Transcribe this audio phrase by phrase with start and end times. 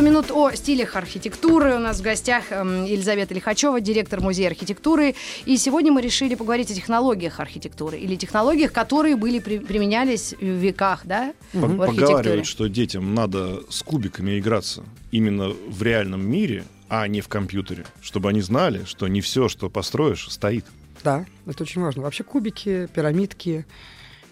[0.00, 1.74] 100 минут о стилях архитектуры.
[1.74, 5.14] У нас в гостях эм, Елизавета Лихачева, директор музея архитектуры.
[5.44, 10.42] И сегодня мы решили поговорить о технологиях архитектуры или технологиях, которые были при- применялись в
[10.42, 11.76] веках, да, в.
[11.76, 17.84] Поговаривают, что детям надо с кубиками играться именно в реальном мире, а не в компьютере,
[18.00, 20.64] чтобы они знали, что не все, что построишь, стоит.
[21.04, 22.00] Да, это очень важно.
[22.04, 23.66] Вообще кубики, пирамидки—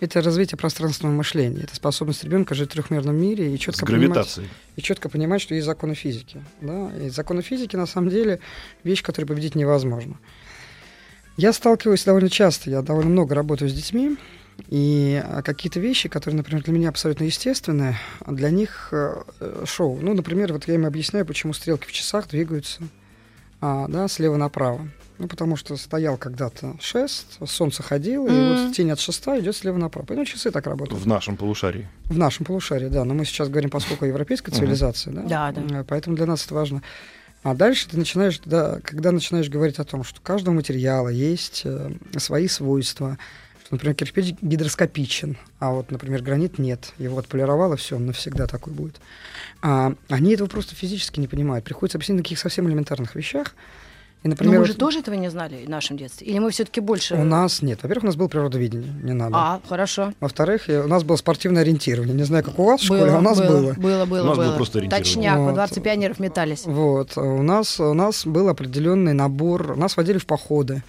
[0.01, 1.63] это развитие пространственного мышления.
[1.63, 4.39] Это способность ребенка жить в трехмерном мире и четко понимать,
[4.77, 6.43] и четко понимать, что есть законы физики.
[6.61, 6.91] Да?
[6.97, 8.41] И законы физики, на самом деле,
[8.85, 10.17] вещь, которую победить невозможно.
[11.37, 14.17] Я сталкиваюсь довольно часто, я довольно много работаю с детьми,
[14.69, 19.65] и а, какие-то вещи, которые, например, для меня абсолютно естественны, а для них э, э,
[19.65, 20.01] шоу.
[20.01, 22.83] Ну, например, вот я им объясняю, почему стрелки в часах двигаются
[23.61, 24.89] а, да, слева направо.
[25.19, 28.67] Ну, потому что стоял когда-то шест, солнце ходило, и Мгм.
[28.67, 30.15] вот тень от шеста идет слева направо.
[30.15, 31.03] Ну, часы так работают.
[31.03, 31.89] В нашем полушарии.
[32.05, 33.05] В нашем полушарии, да.
[33.05, 35.23] Но мы сейчас говорим, поскольку европейская цивилизация, да.
[35.23, 35.81] Да, да.
[35.81, 36.83] Э, Поэтому для нас это важно.
[37.43, 41.63] А дальше ты начинаешь, да, когда начинаешь говорить о том, что у каждого материала есть
[41.65, 43.19] э, свои свойства,
[43.65, 46.93] что, например, кирпич гидроскопичен, а вот, например, гранит нет.
[46.99, 49.01] Его отполировало, все, он навсегда такой будет.
[49.63, 51.65] А, они этого просто физически не понимают.
[51.65, 53.55] Приходится объяснить на каких совсем элементарных вещах.
[54.25, 56.27] И, Но например, мы же вот тоже этого не знали в нашем детстве.
[56.27, 57.15] Или мы все-таки больше...
[57.15, 57.81] у нас нет.
[57.83, 59.37] Во-первых, у нас было природоведение, не надо.
[59.37, 60.13] А, хорошо.
[60.19, 62.15] Во-вторых, у нас было спортивное ориентирование.
[62.15, 63.75] Не знаю, как у вас в школе, а у нас было.
[63.75, 64.57] Было, было, У нас было было.
[64.57, 65.15] просто ориентирование.
[65.15, 65.55] Точняк, по Вот.
[65.55, 66.65] 20 пионеров метались.
[66.65, 67.13] Вот.
[67.17, 69.77] а У нас, у нас был определенный набор.
[69.77, 70.83] Нас водили в походы.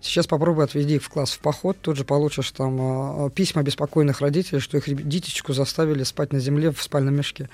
[0.00, 4.20] Сейчас попробуй отведи их в класс в поход, тут же получишь там а, письма беспокойных
[4.20, 7.48] родителей, что их дитечку заставили спать на земле в спальном мешке.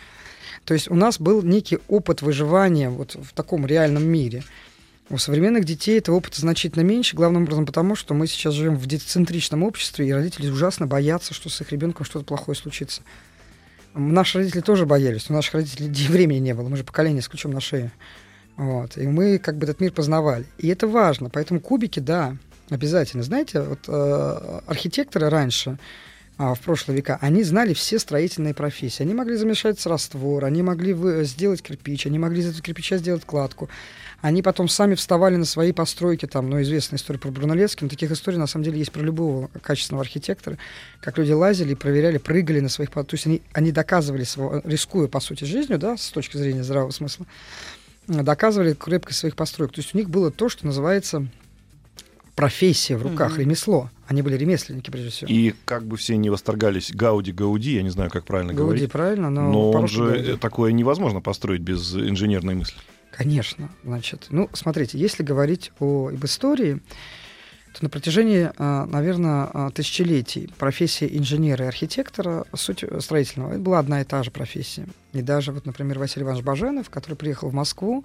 [0.64, 4.43] То есть у нас был некий опыт выживания вот в таком реальном мире.
[5.10, 8.86] У современных детей этого опыта значительно меньше, главным образом потому, что мы сейчас живем в
[8.86, 13.02] детоцентричном обществе, и родители ужасно боятся, что с их ребенком что-то плохое случится.
[13.94, 17.50] Наши родители тоже боялись, у наших родителей времени не было, мы же поколение с ключом
[17.50, 17.92] на шее.
[18.56, 18.96] Вот.
[18.96, 20.46] И мы как бы этот мир познавали.
[20.58, 22.36] И это важно, поэтому кубики, да,
[22.70, 23.22] обязательно.
[23.22, 25.78] Знаете, вот э, архитекторы раньше,
[26.42, 29.04] а, в прошлые века, они знали все строительные профессии.
[29.04, 33.25] Они могли замешать раствор, они могли вы- сделать кирпич, они могли из этого кирпича сделать
[33.25, 33.69] кладку.
[34.22, 38.10] Они потом сами вставали на свои постройки, там, ну, известная история про Брунеллески, но таких
[38.10, 40.58] историй, на самом деле, есть про любого качественного архитектора,
[41.00, 42.91] как люди лазили, проверяли, прыгали на своих...
[42.91, 46.91] То есть они, они доказывали, сво- рискуя, по сути, жизнью, да, с точки зрения здравого
[46.91, 47.25] смысла,
[48.08, 49.70] э, доказывали крепкость своих построек.
[49.72, 51.28] То есть у них было то, что называется
[52.34, 53.41] профессия в руках, Мгм.
[53.41, 53.91] ремесло.
[54.06, 55.31] Они были ремесленники, прежде всего.
[55.31, 58.93] И как бы все не восторгались Гауди Гауди, я не знаю, как правильно Гауди, говорить,
[58.93, 60.31] правильно, но, но он же Гауди.
[60.32, 62.76] э, такое невозможно построить без инженерной мысли.
[63.10, 64.26] Конечно, значит.
[64.31, 66.81] Ну, смотрите, если говорить о, об истории,
[67.75, 74.00] то на протяжении, а, наверное, тысячелетий профессия инженера и архитектора, суть строительного, это была одна
[74.03, 74.87] и та же профессия.
[75.14, 78.04] И даже, вот, например, Василий Иванович Баженов, который приехал в Москву,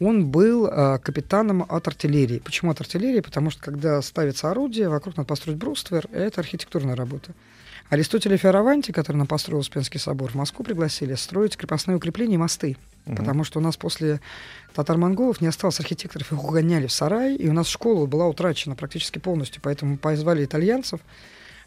[0.00, 2.38] он был а, капитаном от артиллерии.
[2.38, 3.20] Почему от артиллерии?
[3.20, 7.32] Потому что, когда ставится орудие, вокруг надо построить бруствер, это архитектурная работа.
[7.90, 12.76] Аристотеля Фиараванти, который нам построил Успенский собор, в Москву пригласили строить крепостные укрепления и мосты.
[13.06, 13.16] Мгм.
[13.16, 14.20] Потому что у нас после
[14.74, 19.18] татар-монголов не осталось архитекторов, их угоняли в сарай, и у нас школа была утрачена практически
[19.18, 21.00] полностью, поэтому мы позвали итальянцев,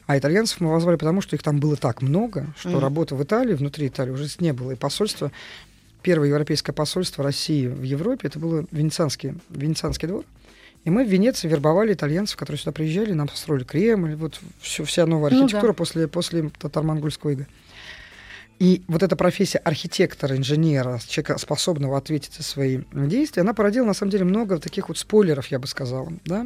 [0.06, 2.80] а итальянцев мы позвали потому, что их там было так много, что Мгм.
[2.80, 5.31] работы в Италии, внутри Италии уже не было, и посольство,
[6.01, 10.25] первое европейское посольство России в Европе, это было венецианский, венецианский двор,
[10.84, 15.06] и мы в Венеции вербовали итальянцев, которые сюда приезжали, нам построили Кремль, вот всю, вся
[15.06, 15.44] новая Ну да.
[15.44, 17.47] архитектура после, после татар-монгольского ига.
[18.57, 23.94] И вот эта профессия архитектора, инженера, человека, способного ответить за свои действия, она породила, на
[23.94, 26.45] самом деле, много таких вот спойлеров, я бы сказала, да?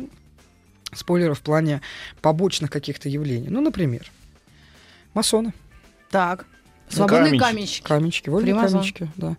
[0.93, 1.81] Спойлеров в плане
[2.21, 3.49] побочных каких-то явлений.
[3.49, 4.09] Ну, например,
[5.13, 5.53] масоны,
[6.09, 6.45] Так.
[6.89, 7.39] Свободные каменщики.
[7.39, 7.87] каменщики.
[7.87, 8.79] каменщики, вольные Фримазон.
[8.79, 9.37] каменщики, да.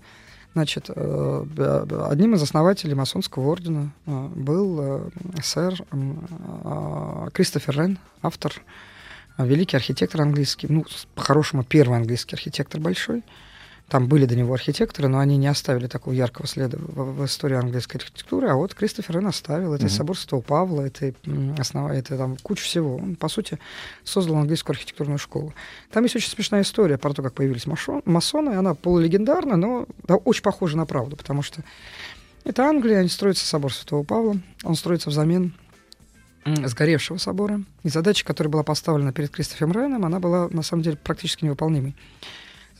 [0.56, 5.10] Значит, э, одним из основателей масонского ордена э, был э,
[5.43, 5.75] сэр
[7.34, 8.54] Кристофер Рен, автор,
[9.37, 13.22] великий архитектор английский, ну, по-хорошему, первый английский архитектор большой.
[13.88, 17.56] Там были до него архитекторы, но они не оставили такого яркого следа в, в истории
[17.56, 18.49] английской архитектуры.
[18.49, 19.75] А вот Кристофер Рен оставил.
[19.75, 19.93] Это Мгм.
[19.93, 21.12] собор Святого Павла, это,
[21.56, 22.97] основа, это там куча всего.
[22.97, 23.61] Он, по сути,
[24.03, 25.55] создал английскую архитектурную школу.
[25.93, 28.50] Там есть очень смешная история про то, как появились машо- масоны.
[28.56, 31.62] Она полулегендарна, но да, очень похожа на правду, потому что
[32.43, 34.37] это Англия, они строится собор Святого Павла.
[34.65, 35.55] Он строится взамен
[36.44, 37.61] сгоревшего собора.
[37.82, 41.94] И задача, которая была поставлена перед Кристофером Райаном, она была на самом деле практически невыполнимой.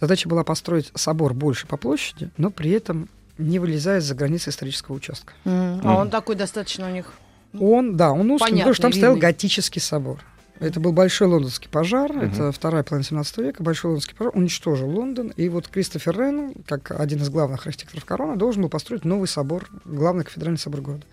[0.01, 3.09] Задача была построить собор больше по площади, но при этом
[3.39, 5.33] не вылезая за границы исторического участка.
[5.45, 7.13] М, А он такой достаточно у них.
[7.59, 9.29] Он, да, он узкий, Понятно, потому что там стоял видный.
[9.29, 10.21] готический собор.
[10.59, 12.31] Это был большой лондонский пожар, Мгм.
[12.33, 16.93] это вторая половина 17 века, большой лондонский пожар, уничтожил Лондон, и вот Кристофер Рен, как
[16.99, 21.05] один из главных архитекторов короны, должен был построить новый собор, главный кафедральный собор города.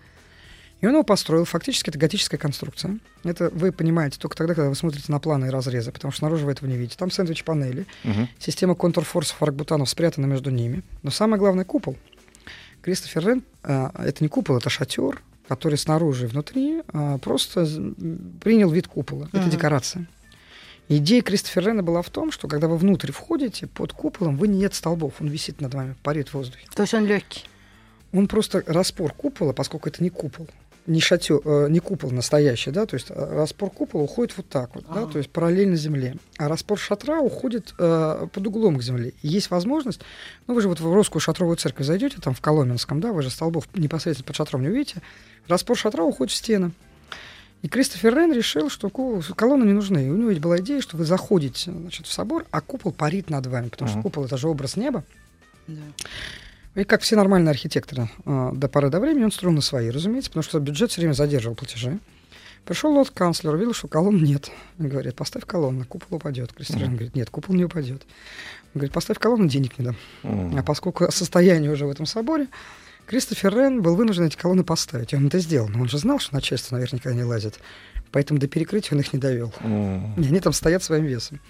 [0.84, 2.98] И он его построил, фактически это готическая конструкция.
[3.22, 6.44] Это вы понимаете только тогда, когда вы смотрите на планы и разрезы, потому что снаружи
[6.44, 6.98] вы этого не видите.
[6.98, 8.28] Там сэндвич-панели, Мгм.
[8.38, 10.82] Система контрфорсов аркбутанов спрятана между ними.
[11.02, 11.96] Но самое главное— купол.
[12.82, 17.66] Кристофер Рен а, это не купол, это шатер, который снаружи и внутри а, просто
[18.42, 19.28] принял вид купола.
[19.32, 19.50] Это Мгм.
[19.50, 20.06] декорация.
[20.90, 24.74] Идея Кристофера Рена была в том, что когда вы внутрь входите, под куполом вы нет
[24.74, 26.66] столбов, он висит над вами, парит в воздухе.
[26.74, 27.44] То есть он легкий.
[28.12, 30.46] Он просто распор купола, поскольку это не купол,
[30.86, 34.74] не шатер, э, не купол настоящий, да, то есть э, распор купола уходит вот так
[34.74, 35.12] вот, да, Ага.
[35.12, 39.14] то есть параллельно земле, а распор шатра уходит э, под углом к земле.
[39.22, 40.00] И есть возможность,
[40.46, 43.30] ну вы же вот в русскую шатровую церковь зайдете, там в Коломенском, да, вы же
[43.30, 45.00] столбов непосредственно под шатром не увидите,
[45.48, 46.70] распор шатра уходит в стены.
[47.62, 50.06] И Кристофер Рен решил, что колонны не нужны.
[50.06, 53.30] И у него ведь была идея, что вы заходите значит, в собор, а купол парит
[53.30, 54.02] над вами, потому что Мгм.
[54.02, 55.02] купол это же образ неба.
[55.66, 55.80] Да.
[56.74, 60.30] И как все нормальные архитекторы э, до поры до времени, он строил на свои, разумеется,
[60.30, 61.98] потому что бюджет все время задерживал платежи.
[62.64, 64.50] Пришел лорд-канцлер, увидел, что колонн нет.
[64.78, 66.52] Он говорит, поставь колонну, купол упадет.
[66.52, 66.94] Кристофер Мгм.
[66.96, 68.02] говорит, нет, купол не упадет.
[68.74, 69.96] Он говорит, поставь колонну, денег не дам.
[70.22, 70.56] М.
[70.58, 72.48] А поскольку состояние уже в этом соборе,
[73.06, 75.12] Кристофер Рен был вынужден эти колонны поставить.
[75.12, 75.68] И он это сделал.
[75.68, 77.58] Но он же знал, что начальство наверняка не лазит.
[78.10, 79.52] Поэтому до перекрытия он их не довел.
[79.60, 80.14] М.
[80.14, 81.40] И они там стоят своим весом.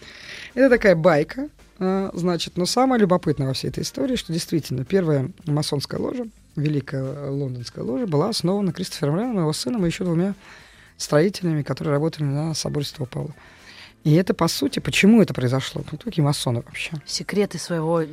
[0.55, 1.49] Это такая байка, а,
[1.79, 6.27] значит, но самое любопытное во всей этой истории, что действительно первая масонская ложа,
[6.57, 10.35] великая лондонская ложа, была основана Кристофером Реном, его сыном и еще двумя
[10.97, 13.35] строителями, которые работали на соборе Святого Павла.
[14.05, 15.81] И это, по сути, почему это произошло?
[15.91, 16.93] Ну, кто такие масоны вообще?
[17.07, 18.07] Секреты своего э,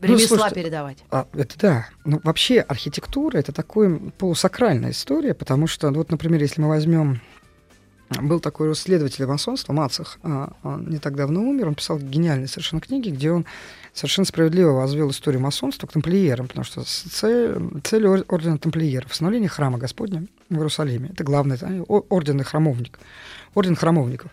[0.00, 0.98] ремесла слушайте, передавать.
[1.10, 1.88] А, это да.
[2.04, 7.20] Ну, вообще архитектура это такая полусакральная история, потому что, ну, вот, например, если мы возьмем
[8.10, 12.80] был такой исследователь масонства, Мацах, а, он не так давно умер, он писал гениальные совершенно
[12.80, 13.44] книги, где он
[13.92, 19.48] совершенно справедливо возвел историю масонства к тамплиерам, потому что цель, цель ор- ордена тамплиеров— восстановление
[19.48, 21.10] храма Господня в Иерусалиме.
[21.12, 21.58] Это главный
[21.88, 22.98] орден и храмовник,
[23.54, 24.30] орден храмовников.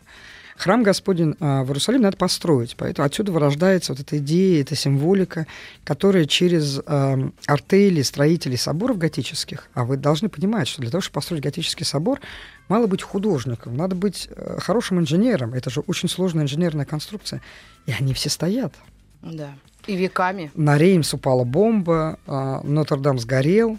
[0.58, 5.48] Храм Господень а, в Иерусалиме надо построить, поэтому отсюда вырождается вот эта идея, эта символика,
[5.84, 6.82] которая через
[7.46, 12.20] артели строителей соборов готических, а вы должны понимать, что для того, чтобы построить готический собор,
[12.68, 17.42] мало быть художником, надо быть э, хорошим инженером, это же очень сложная инженерная конструкция,
[17.86, 18.74] и они все стоят.
[19.22, 19.54] Да.
[19.86, 20.52] И веками.
[20.56, 23.78] На Реймс упала бомба, а, Нотр-Дам сгорел,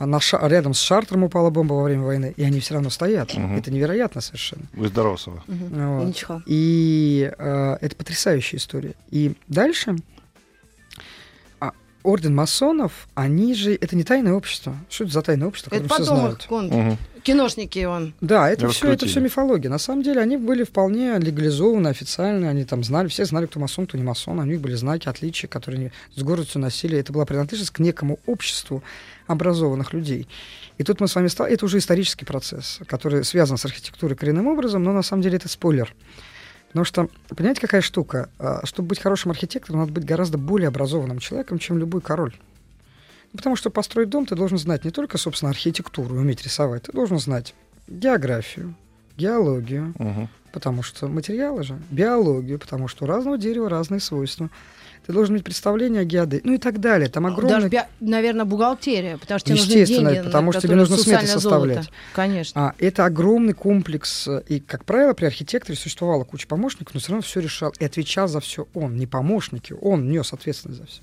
[0.00, 3.34] на Ша- рядом с Шартром упала бомба во время войны, и они все равно стоят.
[3.34, 3.56] Мгм.
[3.56, 4.62] Это невероятно совершенно.
[4.72, 5.42] Вы здоров, Сава.
[5.46, 5.98] Мгм.
[5.98, 6.06] Вот.
[6.08, 6.42] Ничего.
[6.46, 8.94] И э, это потрясающая история.
[9.10, 10.13] И дальше а,
[12.04, 14.76] орден масонов, они же это не тайное общество.
[14.88, 16.42] Что это за тайное общество, Это потом знают?
[16.42, 16.98] их кон- Мгм.
[17.22, 18.14] киношники он.
[18.20, 19.68] Да, это все, это все мифология.
[19.70, 22.50] На самом деле они были вполне легализованы, официально.
[22.50, 24.38] Они там знали, все знали, кто масон, кто не масон.
[24.38, 26.96] У них были знаки отличия, которые они с гордостью носили.
[26.98, 28.84] Это была принадлежность к некому обществу
[29.26, 30.28] образованных людей.
[30.76, 31.52] И тут мы с вами стали...
[31.54, 35.48] Это уже исторический процесс, который связан с архитектурой коренным образом, но на самом деле это
[35.48, 35.94] спойлер.
[36.74, 38.28] Потому что, понимаете, какая штука?
[38.36, 42.34] А, Чтобы быть хорошим архитектором, надо быть гораздо более образованным человеком, чем любой король.
[43.32, 46.92] Ну, Потому что построить дом ты должен знать не только, собственно, архитектуру, уметь рисовать, ты
[46.92, 47.54] должен знать
[47.86, 48.74] географию,
[49.16, 50.28] геологию, Мгм.
[50.50, 54.50] потому что материалы же, биологию, потому что у разного дерева разные свойства.
[55.06, 57.08] Ты должен иметь представление о геодезии, ну и так далее.
[57.08, 57.68] Там огромное...
[57.68, 61.38] Даже, наверное, бухгалтерия, потому что тебе нужны Естественно, деньги, потому что тебе нужно сметы сусальное
[61.38, 61.74] золото.
[61.74, 61.90] составлять.
[62.14, 62.68] Конечно.
[62.68, 67.22] А, это огромный комплекс, и, как правило, при архитекторе существовала куча помощников, но все равно
[67.22, 71.00] все решал и отвечал за все он, не помощники, он нес ответственность за все.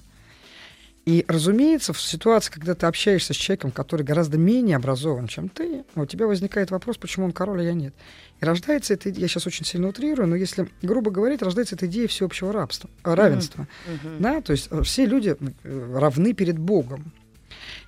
[1.06, 5.84] И, разумеется, в ситуации, когда ты общаешься с человеком, который гораздо менее образован, чем ты,
[5.96, 7.96] у тебя возникает вопрос, почему он король, а я нет.
[8.40, 11.88] И рождается эта идея, я сейчас очень сильно утрирую, но если грубо говорить, рождается эта
[11.88, 13.68] идея всеобщего рабства, э, равенства.
[13.88, 14.22] Мгм.
[14.22, 17.12] Да, то есть э, все люди э, равны перед Богом.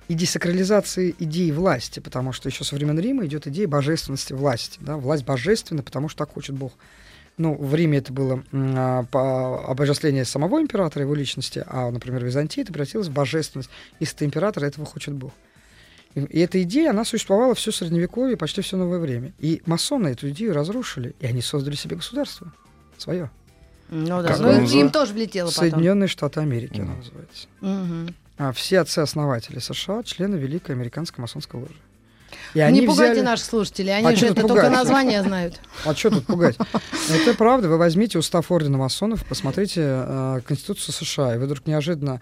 [0.08, 4.78] И десакрализации идеи власти, потому что еще со времен Рима идет идея божественности власти.
[4.82, 4.96] Да?
[4.96, 6.72] Власть божественна, потому что так хочет Бог.
[7.36, 12.26] Ну, в Риме это было а, по обожествление самого императора, его личности, а, например, в
[12.26, 13.70] Византии это превратилось в божественность.
[13.98, 15.32] Если ты император, этого хочет Бог.
[16.14, 19.32] И, и эта идея, она существовала все средневековье, почти все новое время.
[19.40, 22.52] И масоны эту идею разрушили, и они создали себе государство
[22.98, 23.30] свое.
[23.90, 25.70] Ну да, Как ну, он им тоже влетело потом.
[25.70, 26.98] Соединенные Штаты Америки оно Мгм.
[26.98, 27.48] называется.
[27.60, 28.14] Мгм.
[28.38, 31.74] А все отцы-основатели США— члены Великой Американской масонской ложи.
[32.52, 34.70] И они Не пугайте взяли- наших слушателей, А они чё же это только пугать?
[34.70, 35.60] название знают.
[35.84, 36.56] А что тут пугать?
[37.10, 37.68] Это правда.
[37.68, 42.20] Вы возьмите устав Ордена масонов, посмотрите э, Конституцию США, и вы вдруг неожиданно а,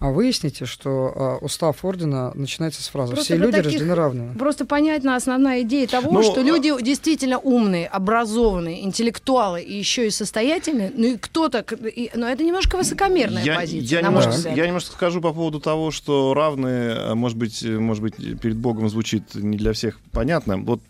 [0.00, 4.38] выясните, что э, устав Ордена начинается с фразы «Все люди таких- рождены равными».
[4.38, 10.06] Просто понятна основная идея того, Ну, что а- люди действительно умные, образованные, интеллектуалы и еще
[10.06, 10.92] и состоятельные.
[10.94, 14.56] Ну и кто-то, и- но это немножко высокомерная Я, позиция, я немножко, взгляд.
[14.56, 18.56] я немножко скажу по поводу того, что равные, а, может быть, э, может быть, перед
[18.56, 20.58] Богом звучит не для всех понятно.
[20.58, 20.80] Вот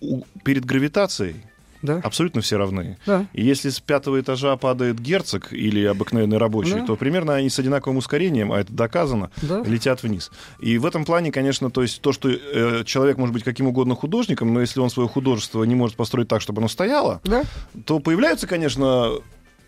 [0.00, 1.36] у- перед гравитацией
[1.82, 2.00] Да?
[2.02, 2.98] абсолютно все равны.
[3.06, 3.26] Да.
[3.32, 6.86] И если с пятого этажа падает герцог или обыкновенный рабочий, Да.
[6.86, 9.62] то примерно они с одинаковым ускорением, а это доказано, Да.
[9.64, 10.30] летят вниз.
[10.60, 13.94] И в этом плане, конечно, то есть то, что э, человек может быть каким угодно
[13.94, 17.42] художником, но если он свое художество не может построить так, чтобы оно стояло, Да?
[17.84, 19.10] то появляются, конечно,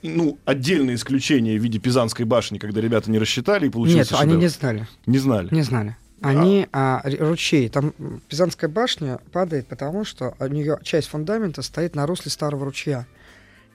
[0.03, 4.31] ну, отдельные исключения в виде Пизанской башни, когда ребята не рассчитали и получился Нет, они
[4.33, 4.43] шедевр.
[4.43, 4.89] не знали.
[5.07, 5.49] Не знали.
[5.55, 5.97] Не знали.
[6.23, 7.69] Они а, ручей.
[7.69, 7.93] Там
[8.29, 13.07] Пизанская башня падает, потому что у нее часть фундамента стоит на русле старого ручья.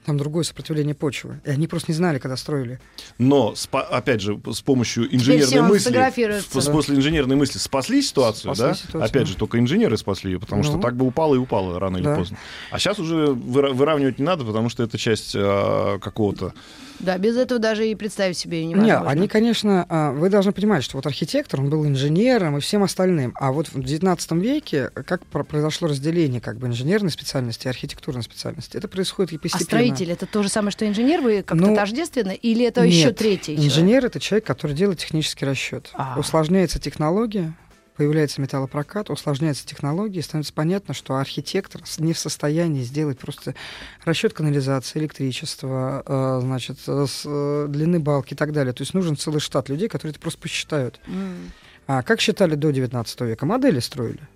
[0.06, 1.40] Там другое сопротивление почвы.
[1.46, 2.80] И они просто не знали, когда строили.
[3.18, 6.72] Но, опять же, с помощью инженерной мысли, с- Да.
[6.72, 8.74] после инженерной мысли спасли ситуацию, Спасли да?
[8.76, 9.26] ситуацию, опять да.
[9.32, 10.82] же, только инженеры спасли ее, потому что Ну.
[10.84, 12.18] так бы упало и упало рано или Да.
[12.18, 12.38] поздно.
[12.70, 16.54] А сейчас уже выра- выравнивать не надо, потому что это часть а, какого-то...
[17.00, 19.10] Да, без этого даже и представить себе Нет, невозможно.
[19.10, 23.34] они, конечно, а, вы должны понимать, что вот архитектор, он был инженером и всем остальным.
[23.36, 28.24] А вот в XIX веке как про- произошло разделение как бы инженерной специальности и архитектурной
[28.24, 28.78] специальности?
[28.78, 29.66] Это происходит и А постепенно.
[29.66, 31.22] строитель это то же самое, что инженер?
[31.22, 32.32] Вы как-то Ну, тождественно?
[32.32, 33.56] Или это Нет, еще третий?
[33.56, 35.90] Инженер это человек, который делает технический расчет.
[35.94, 36.16] А.
[36.18, 37.54] Усложняется технология,
[37.96, 43.56] появляется металлопрокат, усложняется технология, и становится понятно, что архитектор не в состоянии сделать просто
[44.04, 48.74] расчет канализации, электричества, э, значит, э, э, длины балки и так далее.
[48.74, 51.00] То есть нужен целый штат людей, которые это просто посчитают.
[51.08, 51.52] М.
[51.88, 53.46] А как считали до 19 века?
[53.46, 54.28] Модели строили.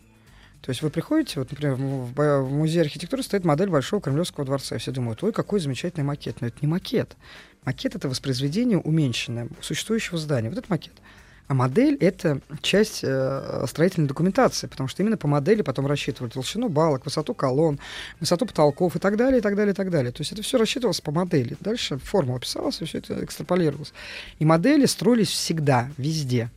[0.61, 3.69] То есть вы приходите, вот, например, в му- в ба- в музее архитектуры стоит модель
[3.69, 6.41] Большого Кремлевского дворца, и все думают, ой, какой замечательный макет.
[6.41, 7.15] Но это не макет.
[7.63, 10.49] Макет— это воспроизведение уменьшенное существующего здания.
[10.49, 10.93] Вот это макет.
[11.49, 16.69] А модель— это часть э, строительной документации, потому что именно по модели потом рассчитывали толщину
[16.69, 17.79] балок, высоту колонн,
[18.19, 20.11] высоту потолков и так далее, и так далее, и так далее.
[20.11, 21.57] То есть это все рассчитывалось по модели.
[21.59, 23.93] Дальше формула писалась, и все это экстраполировалось.
[24.37, 26.51] И модели строились всегда, везде.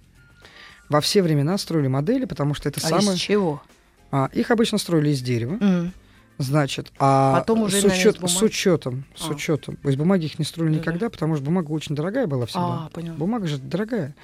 [0.91, 3.15] Во все времена строили модели, потому что это А самое...
[3.15, 3.63] из чего?
[4.11, 5.95] А, их обычно строили из дерева, М.
[6.37, 8.37] значит, а Потом уже, с, наверное, учет- бумаги?
[8.37, 9.31] с учетом, с А.
[9.31, 10.81] учетом, из бумаги их не строили Да-да.
[10.83, 12.85] никогда, потому что бумага очень дорогая была всегда.
[12.85, 13.15] А, понял.
[13.15, 14.15] Бумага же дорогая.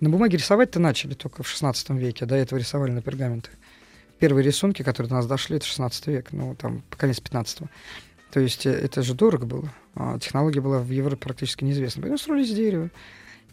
[0.00, 3.52] На бумаге рисовать-то начали только в 16 веке, до этого рисовали на пергаментах.
[4.18, 7.60] Первые рисунки, которые до нас дошли, это 16 век, ну, там, конец 15
[8.30, 9.72] То есть э, это же дорого было.
[9.94, 12.02] А технология была в Европе практически неизвестна.
[12.02, 12.90] Поэтому строили из дерева.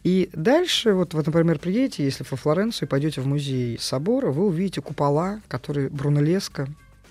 [0.04, 4.82] И дальше, вот вы, например, приедете, если во Флоренцию, пойдете в музей собора, вы увидите
[4.82, 6.68] купола, которые Брунеллеско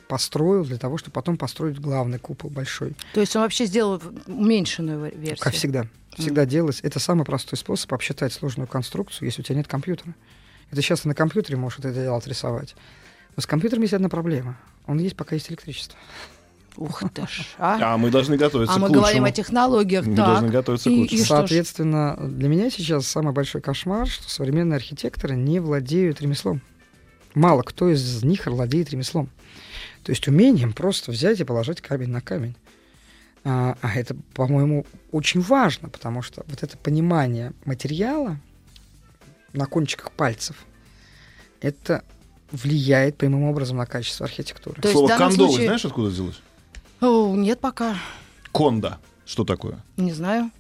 [0.09, 2.95] построил для того, чтобы потом построить главный купол большой.
[3.15, 5.39] То есть он вообще сделал уменьшенную вер- версию?
[5.39, 5.87] Как всегда.
[6.16, 6.81] Всегда делалось.
[6.83, 10.14] Это самый простой способ обсчитать сложную конструкцию, если у тебя нет компьютера.
[10.71, 12.75] Это сейчас на компьютере можешь это делать, рисовать.
[13.37, 14.59] Но с компьютером есть одна проблема.
[14.87, 15.99] Он есть, пока есть электричество.
[16.76, 17.95] Ух ты ж, а?
[17.95, 19.02] А мы должны готовиться А к мы лучшему.
[19.02, 20.26] говорим о технологиях, Мы так.
[20.26, 21.21] должны готовиться к И- лучшему.
[21.21, 21.25] и?
[21.25, 26.62] Соответственно, для меня сейчас самый большой кошмар, что современные архитекторы не владеют ремеслом.
[27.35, 29.28] Мало кто из них владеет ремеслом.
[30.02, 32.57] То есть умением просто взять и положить камень на камень.
[33.45, 38.39] А, а это, по-моему, очень важно, потому что вот это понимание материала
[39.53, 40.57] на кончиках пальцев,
[41.61, 42.05] это
[42.53, 44.81] влияет прямым образом на качество архитектуры.
[44.81, 46.41] То Слово кондовый случае- знаешь, откуда взялось?
[47.01, 47.97] О, нет пока,
[48.53, 48.99] Конда.
[49.25, 49.79] Что такое?
[49.97, 50.51] не знаю.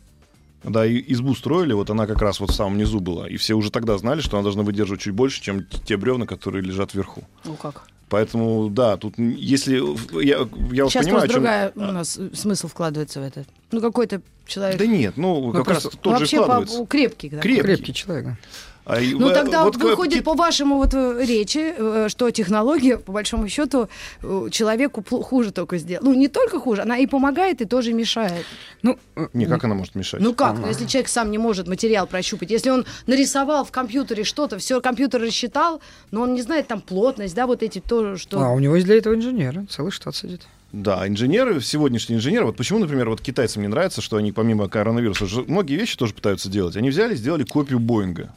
[0.64, 3.28] Да, и избу строили, вот она как раз вот в самом низу была.
[3.28, 6.62] И все уже тогда знали, что она должна выдерживать чуть больше, чем те бревна, которые
[6.62, 7.24] лежат вверху.
[7.44, 7.88] Ну как?
[8.12, 9.76] Поэтому, да, тут если...
[10.22, 11.32] Я, я Сейчас понимаю, чем...
[11.36, 13.46] другая у нас э, смысл вкладывается в это.
[13.70, 14.78] Ну какой-то человек...
[14.78, 16.86] Да нет, ну, как просто- раз тот же вообще по- вкладывается.
[16.86, 17.30] крепкий.
[17.30, 17.38] да.
[17.40, 17.62] Крепкий.
[17.62, 18.24] Крепкий человек.
[18.26, 18.36] да.
[18.84, 23.12] А Ну тогда вот выходит как- по вашему вот э, речи, э, что технология, по
[23.12, 23.88] большому счету,
[24.22, 26.06] э, человеку хуже только сделала.
[26.06, 28.44] Ну не только хуже, она и помогает, и тоже мешает.
[28.82, 28.98] Ну,
[29.32, 30.20] Не, как она может мешать?
[30.20, 34.58] Ну как, если человек сам не может материал прощупать, если он нарисовал в компьютере что-то,
[34.58, 38.40] все компьютер рассчитал, но он не знает там плотность, да, вот эти то, что...
[38.40, 40.42] А у него есть для этого инженеры, целый штат сидит.
[40.72, 45.26] Да, инженеры, сегодняшние инженеры, вот почему, например, вот китайцам не нравится, что они помимо коронавируса
[45.46, 46.76] многие вещи тоже пытаются делать.
[46.76, 48.34] Они взяли, сделали копию Боинга.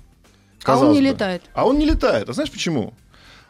[0.65, 1.07] А он Казалось не бы.
[1.13, 1.41] летает.
[1.53, 2.29] А он не летает.
[2.29, 2.93] А знаешь почему?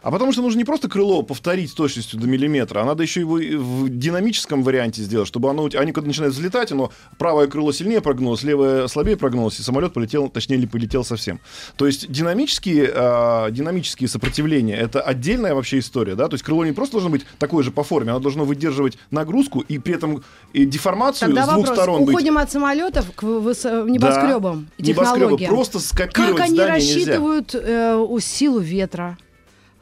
[0.06, 3.22] А потому что нужно не просто крыло повторить с точностью до миллиметра, а надо еще
[3.22, 7.72] его и в динамическом варианте сделать, чтобы оно, они когда начинают взлетать, оно правое крыло
[7.72, 11.40] сильнее прогнулось, левое слабее прогнулось, и самолет полетел, точнее, не полетел совсем.
[11.76, 16.28] То есть динамические, а, динамические сопротивления— это отдельная вообще история, да?
[16.28, 19.62] То есть крыло не просто должно быть такое же по форме, оно должно выдерживать нагрузку
[19.62, 21.78] и при этом и деформацию Тогда с двух вопрос.
[21.78, 22.14] сторон быть.
[22.14, 25.16] Уходим от самолетов к выс- небоскребам и Небоскребы.
[25.16, 25.50] технологиям.
[25.52, 26.96] Просто скопировать Как они здание нельзя.
[26.96, 29.18] рассчитывают э, силу ветра,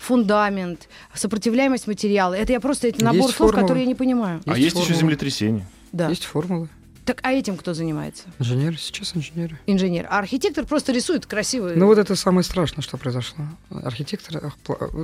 [0.03, 2.33] фундамент, сопротивляемость материала?
[2.33, 3.61] Это я просто это набор Есть слов, формулы.
[3.61, 4.41] которые я не понимаю.
[4.45, 5.65] А Есть есть еще землетрясение.
[5.91, 6.09] Да.
[6.09, 6.69] Есть формулы.
[7.05, 8.23] Так а этим кто занимается?
[8.39, 9.59] Инженеры, сейчас инженеры.
[9.65, 10.07] Инженер.
[10.09, 11.75] А архитектор просто рисует красивые.
[11.75, 13.45] Ну вот это самое страшное, что произошло.
[13.69, 14.53] Архитектор,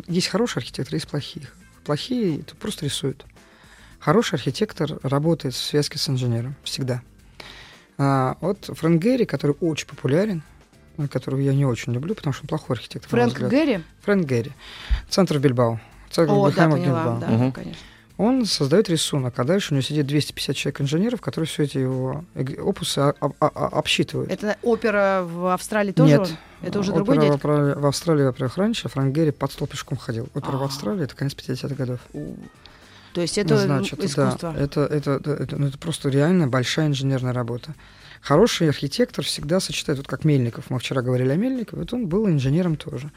[0.07, 1.47] есть хорошие архитекторы, есть плохие.
[1.83, 3.25] Плохие это просто рисуют.
[3.99, 7.01] Хороший архитектор работает в связке с инженером всегда.
[7.97, 10.41] А, вот Фрэнк Гэри, который очень популярен,
[11.07, 13.09] которого я не очень люблю, потому что он плохой архитектор.
[13.09, 13.39] Фрэнк.
[13.39, 13.83] Гэри?
[14.01, 14.51] Фрэнк Гэри.
[15.09, 15.79] Центр в Бильбао.
[16.11, 16.99] Центр О, да, Гульхайма в поняла.
[17.03, 17.19] Бильбао.
[17.19, 17.51] Да, Мгм.
[17.51, 17.81] конечно.
[18.17, 22.25] Он создает рисунок, а дальше у него сидит 250 человек инженеров, которые все эти его
[22.61, 22.99] опусы
[23.39, 24.29] обсчитывают.
[24.29, 26.17] Это опера в Австралии тоже?
[26.17, 26.33] Нет.
[26.61, 27.35] Это уже Опера другой в дядька?
[27.35, 30.27] Австралии- В Австралии, во-первых, раньше Фрэнк Гэри под стол пешком ходил.
[30.33, 30.65] Опера в А.
[30.65, 31.99] Австралии— это конец 50-х годов.
[33.13, 34.37] То есть это значит, искусство.
[34.53, 37.73] Да, это, это, это, это- ну, это просто реально большая инженерная работа.
[38.21, 42.27] Хороший архитектор всегда сочетает, вот как Мельников, мы вчера говорили о Мельникове, вот он был
[42.27, 43.11] инженером тоже.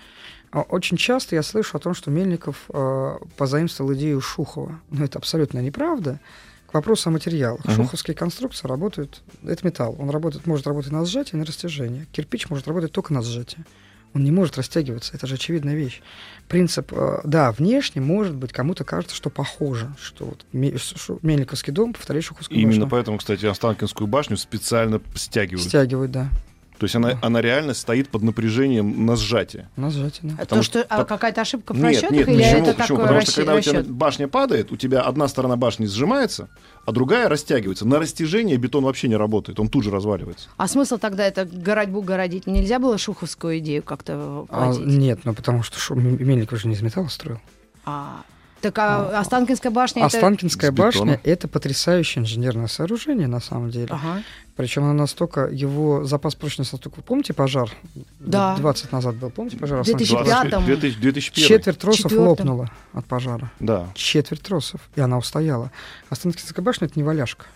[0.52, 4.80] А Очень часто я слышу о том, что Мельников э, позаимствовал идею Шухова.
[4.90, 6.20] Но это абсолютно неправда.
[6.66, 7.64] К вопросу о материалах.
[7.64, 7.74] Мгм.
[7.74, 9.22] Шуховские конструкции работают...
[9.44, 9.96] Это металл.
[9.98, 12.06] Он работает, может работать на сжатие и на растяжение.
[12.12, 13.64] Кирпич может работать только на сжатие.
[14.14, 15.14] Он не может растягиваться.
[15.14, 16.02] Это же очевидная вещь.
[16.48, 22.24] Принцип, э, да, внешне, может быть, кому-то кажется, что похоже, что вот Мельниковский дом повторяет
[22.24, 22.90] Шуховскую Именно башню.
[22.90, 25.66] поэтому, кстати, Останкинскую башню специально стягивают.
[25.66, 26.28] Стягивают, да.
[26.82, 29.68] То есть она, она реально стоит под напряжением на сжатие.
[29.76, 30.34] На сжатие, да.
[30.38, 32.66] А потому то, что а что- какая-то ошибка в Нет, расчетах нет, или почему?
[32.66, 32.98] это почему?
[32.98, 33.34] Потому что расчет?
[33.36, 33.90] когда у тебя расчет?
[33.92, 36.48] башня падает, у тебя одна сторона башни сжимается,
[36.84, 37.86] а другая растягивается.
[37.86, 40.48] На растяжение бетон вообще не работает, он тут же разваливается.
[40.56, 42.48] А смысл тогда это городьбу городить?
[42.48, 44.84] Нельзя было шуховскую идею как-то А, воплотить?
[44.86, 47.38] нет, ну потому что М- Мельников же не из металла строил.
[47.84, 48.22] А,
[48.62, 50.16] так а Останкинская башня это...
[50.16, 50.88] Останкинская бетона.
[50.88, 53.88] башня— это потрясающее инженерное сооружение, на самом деле.
[53.90, 54.22] Ага.
[54.56, 57.02] Причем она настолько, его запас прочности настолько...
[57.02, 57.70] Помните пожар?
[58.20, 58.52] Да.
[58.52, 59.82] Лет 20 назад был, помните пожар?
[59.82, 60.58] В 2005 Останкинской?
[60.58, 60.64] 2005-м.
[60.66, 61.48] 2000 2001.
[61.48, 62.28] Четверть тросов Четвертом.
[62.28, 63.50] лопнула от пожара.
[63.60, 63.88] Да.
[63.94, 64.80] Четверть тросов.
[64.94, 65.70] И она устояла.
[66.10, 67.46] Останкинская башня— это не валяшка.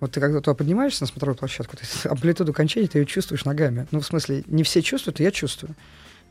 [0.00, 3.86] Вот ты когда туда поднимаешься на смотровую площадку, ты амплитуду кончания ты ее чувствуешь ногами.
[3.90, 5.74] Ну, в смысле, не все чувствуют, а я чувствую.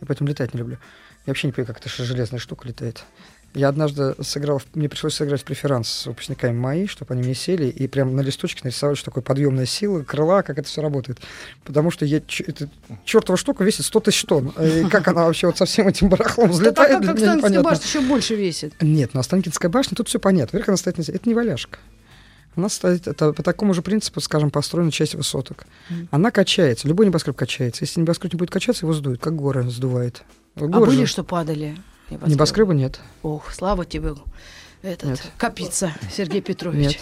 [0.01, 0.77] Я поэтому летать не люблю.
[1.25, 3.03] Я вообще не понимаю, как эта железная штука летает.
[3.53, 7.65] Я однажды сыграл, мне пришлось сыграть в преферанс с выпускниками мои, чтобы они мне сели
[7.67, 11.19] и прям на листочке нарисовали, что такое подъемная сила, крыла, как это все работает.
[11.65, 12.69] Потому что я, ч- эта
[13.03, 14.53] чертова штука весит 100 тысяч тонн.
[14.61, 17.23] И как она вообще вот со всем этим барахлом Так а взлетает, как для меня
[17.33, 17.69] Останкинская непонятно.
[17.69, 18.73] башня еще больше весит?
[18.81, 20.47] Нет, но Останкинская башня, тут все понятно.
[20.57, 21.01] Во-первых, она стоит на.
[21.01, 21.79] Это не валяшка.
[22.55, 25.65] Она стоит это, по такому же принципу, скажем, построена часть высоток.
[26.09, 26.87] Она качается.
[26.87, 27.83] Любой небоскреб качается.
[27.83, 30.23] Если небоскреб не будет качаться, его сдует, как горы сдувает.
[30.55, 31.77] А Горы были, же- что падали?
[32.11, 32.99] Небоскреба нет.
[33.23, 34.13] Ох, слава тебе,
[34.81, 35.31] этот, Нет.
[35.37, 36.87] Капица Сергей Петрович.
[36.87, 36.99] Нет.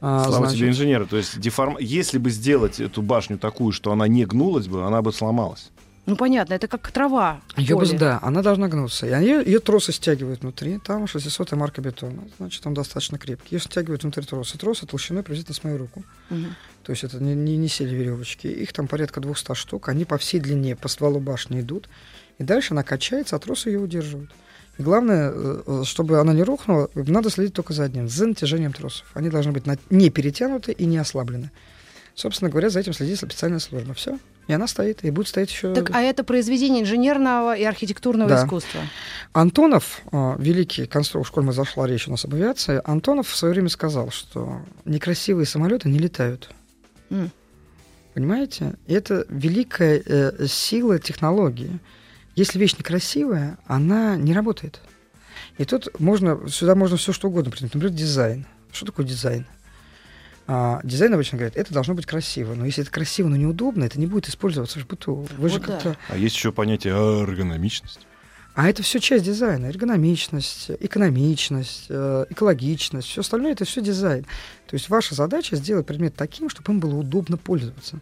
[0.00, 1.06] А, Слава значит, тебе, инженеры.
[1.06, 1.76] То есть деформ...
[1.78, 5.70] если бы сделать эту башню такую, что она не гнулась бы, она бы сломалась.
[6.06, 7.42] Ну, понятно, это как трава.
[7.58, 9.06] Её бы- да, она должна гнуться.
[9.06, 10.78] И они ее тросы стягивают внутри.
[10.78, 12.22] Там 600 марка бетона.
[12.38, 13.56] Значит, он достаточно крепкий.
[13.56, 14.56] Ее стягивают внутри троса.
[14.56, 16.02] Тросы толщиной приблизительно с мою руку.
[16.30, 16.56] Мгм.
[16.82, 18.46] То есть это не, не, не сели веревочки.
[18.46, 19.90] Их там порядка 200 штук.
[19.90, 21.90] Они по всей длине, по стволу башни идут.
[22.40, 24.30] И дальше она качается, а тросы ее удерживают.
[24.78, 28.72] И главное, э, э, чтобы она не рухнула, надо следить только за одним, за натяжением
[28.72, 29.06] тросов.
[29.12, 31.50] Они должны быть не перетянуты и не ослаблены.
[32.14, 33.92] Собственно говоря, за этим следит специальная служба.
[33.92, 34.18] Все.
[34.46, 35.74] И она стоит, и будет стоять еще...
[35.74, 38.42] Так, а это произведение инженерного и архитектурного Да.
[38.42, 38.80] искусства.
[39.34, 43.52] Антонов, э, великий конструктор, в школе зашла речь у нас об авиации, Антонов в свое
[43.52, 46.48] время сказал, что некрасивые самолеты не летают.
[47.10, 47.30] М.
[48.14, 48.76] Понимаете?
[48.86, 51.78] И это великая э, сила технологии.
[52.36, 54.80] Если вещь некрасивая, она не работает.
[55.58, 57.74] И тут можно, сюда можно все что угодно придумать.
[57.74, 58.46] Например, дизайн.
[58.72, 59.46] Что такое дизайн?
[60.46, 62.54] А, дизайн обычно говорят, это должно быть красиво.
[62.54, 65.26] Но если это красиво, но неудобно, это не будет использоваться в быту.
[65.38, 65.72] Вы же Вот да.
[65.74, 68.00] как-то А есть еще понятие эргономичность.
[68.54, 69.66] а это все часть дизайна.
[69.66, 74.24] Эргономичность, экономичность, э, экологичность, все остальное это все дизайн.
[74.66, 77.98] То есть ваша задача сделать предмет таким, чтобы им было удобно пользоваться.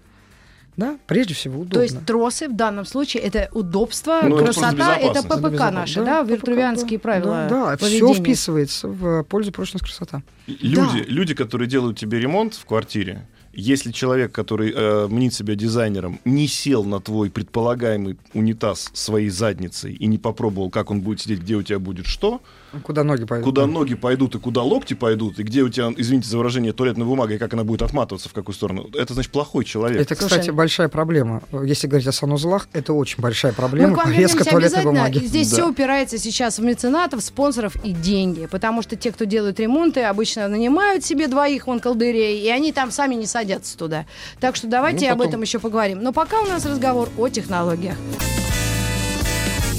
[0.79, 1.75] Да, прежде всего удобно.
[1.75, 5.23] То есть тросы в данном случае это удобство, Ну, красота, это.
[5.25, 8.15] ППК наши, да, ППК, витрувианские да, правила Да, все поведения.
[8.15, 10.23] вписывается в пользу прочность красота.
[10.47, 16.21] Люди, люди, которые делают тебе ремонт в квартире, Если человек, который э, мнит себя дизайнером,
[16.25, 21.41] не сел на твой предполагаемый унитаз своей задницей и не попробовал, как он будет сидеть,
[21.41, 22.41] где у тебя будет что,
[22.83, 23.45] Куда ноги пойдут?
[23.47, 23.69] куда да.
[23.69, 27.35] ноги пойдут и куда локти пойдут, и где у тебя, извините за выражение, туалетная бумага,
[27.35, 30.01] и как она будет отматываться в какую сторону, это значит плохой человек.
[30.03, 31.43] Это, Слушай, кстати, большая проблема.
[31.65, 33.89] Если говорить о санузлах, это очень большая проблема.
[33.89, 35.19] Мы к вам Резко туалетной бумаги.
[35.19, 35.57] Здесь Да.
[35.57, 38.47] все упирается сейчас в меценатов, спонсоров и деньги.
[38.51, 42.91] Потому что те, кто делают ремонты, обычно нанимают себе двоих вон колдырей, и они там
[42.91, 44.05] сами не садятся туда.
[44.41, 46.03] Так что давайте Ну, об потом- этом еще поговорим.
[46.03, 47.97] Но пока у нас разговор о технологиях.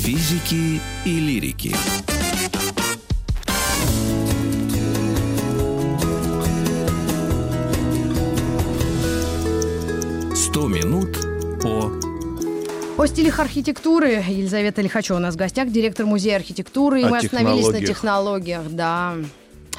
[0.04, 1.76] Физики и лирики.
[10.36, 11.18] Сто минут
[11.62, 11.92] по
[12.98, 17.02] О стилях архитектуры Елизавета Лихачева у нас в гостях, директор музея архитектуры.
[17.02, 18.64] И О мы остановились на технологиях.
[18.64, 19.14] технологиях, да.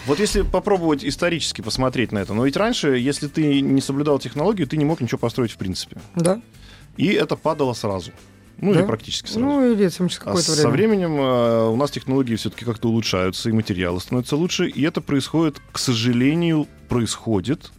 [0.06, 4.66] Вот если попробовать исторически посмотреть на это, но ведь раньше, если ты не соблюдал технологию,
[4.66, 5.98] ты не мог ничего построить в принципе.
[6.16, 6.40] Да.
[6.96, 8.10] И это падало сразу.
[8.58, 8.80] Ну, Да.
[8.80, 9.40] или практически сразу.
[9.46, 10.70] Ну, или это через А какое-то со время.
[10.70, 15.60] временем э, у нас технологии все-таки как-то улучшаются, и материалы становятся лучше, и это происходит,
[15.72, 17.70] к сожалению, происходит.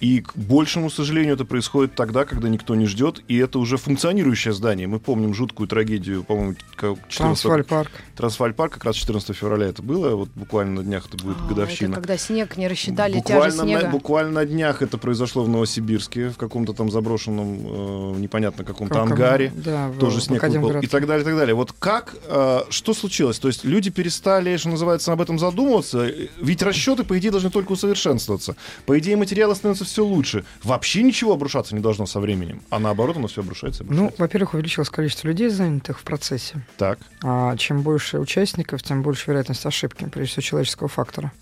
[0.00, 4.54] И, к большему сожалению, это происходит тогда, когда никто не ждет, и это уже функционирующее
[4.54, 4.86] здание.
[4.86, 7.90] Мы помним жуткую трагедию, по-моему, как 14 Трансваль парк.
[8.16, 11.92] Трансваль-парк, как раз 14 февраля это было, вот буквально на днях это будет А, годовщина.
[11.92, 13.82] Это когда снег не рассчитали тяжесть Буквально снега.
[13.82, 18.94] на, буквально на днях это произошло в Новосибирске, в каком-то там заброшенном, э, непонятно каком-то
[18.94, 19.52] Как, ангаре.
[19.54, 20.80] Да, Тоже в снег выпал.
[20.80, 21.54] И так далее, и так далее.
[21.54, 23.38] Вот как, э, что случилось?
[23.38, 26.10] То есть люди перестали, что называется, об этом задумываться.
[26.40, 28.56] Ведь расчеты, по идее, должны только усовершенствоваться.
[28.86, 30.44] По идее, материалы становятся все лучше.
[30.62, 32.62] Вообще ничего обрушаться не должно со временем.
[32.70, 33.84] А наоборот, оно все обрушается.
[33.84, 34.22] Ну, обрушается.
[34.22, 36.64] во-первых, увеличилось количество людей, занятых в процессе.
[36.76, 36.98] так.
[37.22, 41.32] А чем больше участников, тем больше вероятность ошибки, прежде всего человеческого фактора.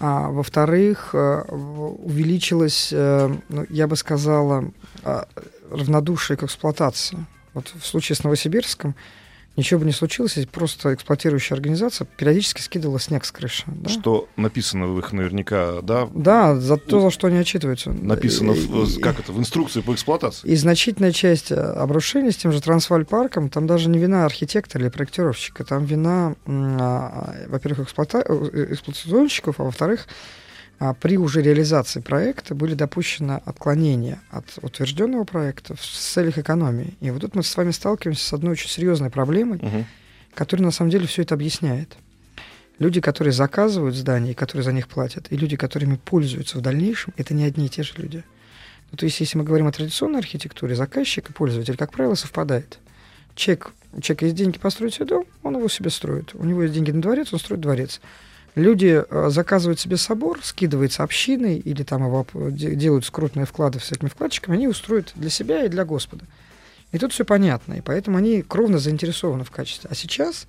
[0.00, 4.70] А, во-вторых, э, увеличилось, э, ну, я бы сказала,
[5.04, 5.28] а,
[5.70, 7.24] равнодушие к эксплуатации.
[7.54, 8.94] Вот в случае с Новосибирском
[9.56, 13.64] ничего бы не случилось, если просто эксплуатирующая организация периодически скидывала снег с крыши.
[13.66, 17.90] Да, Что написано в их наверняка, да, Да, за то, за что они отчитываются.
[17.90, 20.48] написано, в, И- как это, в инструкции по эксплуатации.
[20.48, 24.90] И значительная часть э, обрушений с тем же Трансваль-парком, там даже не вина архитектора или
[24.90, 30.12] проектировщика, там вина, м, а, во-первых, эксплуата- э, эксплуатационщиков, а во-вторых, а,
[31.00, 36.94] при уже реализации проекта были допущены отклонения от утвержденного проекта в целях экономии.
[37.00, 39.84] И вот тут мы с вами сталкиваемся с одной очень серьезной проблемой, Мгм.
[40.34, 41.96] который на самом деле все это объясняет.
[42.78, 47.12] Люди, которые заказывают здания, и которые за них платят, и люди, которыми пользуются в дальнейшем,
[47.16, 48.24] это не одни и те же люди.
[48.90, 52.78] Ну, то есть, если мы говорим о традиционной архитектуре, заказчик и пользователь, как правило, совпадает.
[53.36, 56.34] Человек, у человека есть деньги построить себе дом, он его себе строит.
[56.34, 58.00] У него есть деньги на дворец, он строит дворец.
[58.54, 64.56] Люди э, заказывают себе собор, скидывается общиной, или там его делают скрутные вклады с вкладчиками,
[64.56, 66.26] они устроят для себя и для Господа.
[66.92, 69.88] И тут все понятно, и поэтому они кровно заинтересованы в качестве.
[69.90, 70.46] А сейчас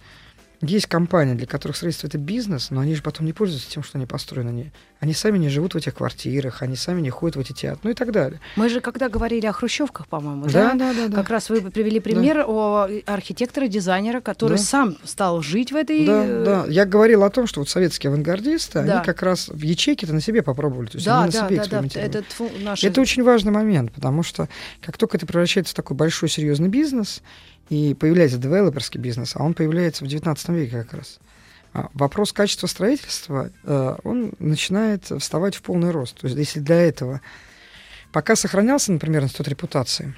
[0.64, 3.98] есть компании, для которых строительство это бизнес, но они же потом не пользуются тем, что
[3.98, 4.50] они построены.
[4.50, 7.80] Они, они сами не живут в этих квартирах, они сами не ходят в эти театры,
[7.84, 8.40] ну и так далее.
[8.56, 10.74] Мы же когда говорили о хрущевках, по-моему, Да, да?
[10.74, 11.08] да, да.
[11.10, 11.16] да.
[11.18, 14.64] Как раз вы привели пример о архитектора, дизайнера, который Да.
[14.64, 16.06] сам стал жить в этой...
[16.06, 16.66] Да, э, да.
[16.70, 18.96] Я говорил о том, что вот советские авангардисты, Да.
[18.98, 20.88] они как раз в ячейке-то на себе попробовали.
[20.88, 22.10] То есть Да, они на да, себе да, да, экспериментировали.
[22.10, 22.84] этот фу- наш...
[22.84, 24.48] Это очень важный момент, потому что
[24.82, 27.22] как только это превращается в такой большой серьезный бизнес,
[27.70, 31.20] и появляется девелоперский бизнес, а он появляется в 19 веке как раз,
[31.74, 36.20] а, вопрос качества строительства, э, он начинает вставать в полный рост.
[36.20, 37.22] То есть если для этого
[38.12, 40.14] пока сохранялся, например, институт репутации,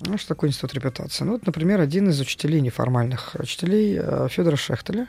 [0.00, 1.24] ну, что такое институт репутации?
[1.24, 5.08] Ну, вот, например, один из учителей неформальных, учителей э, Федора Шехтеля,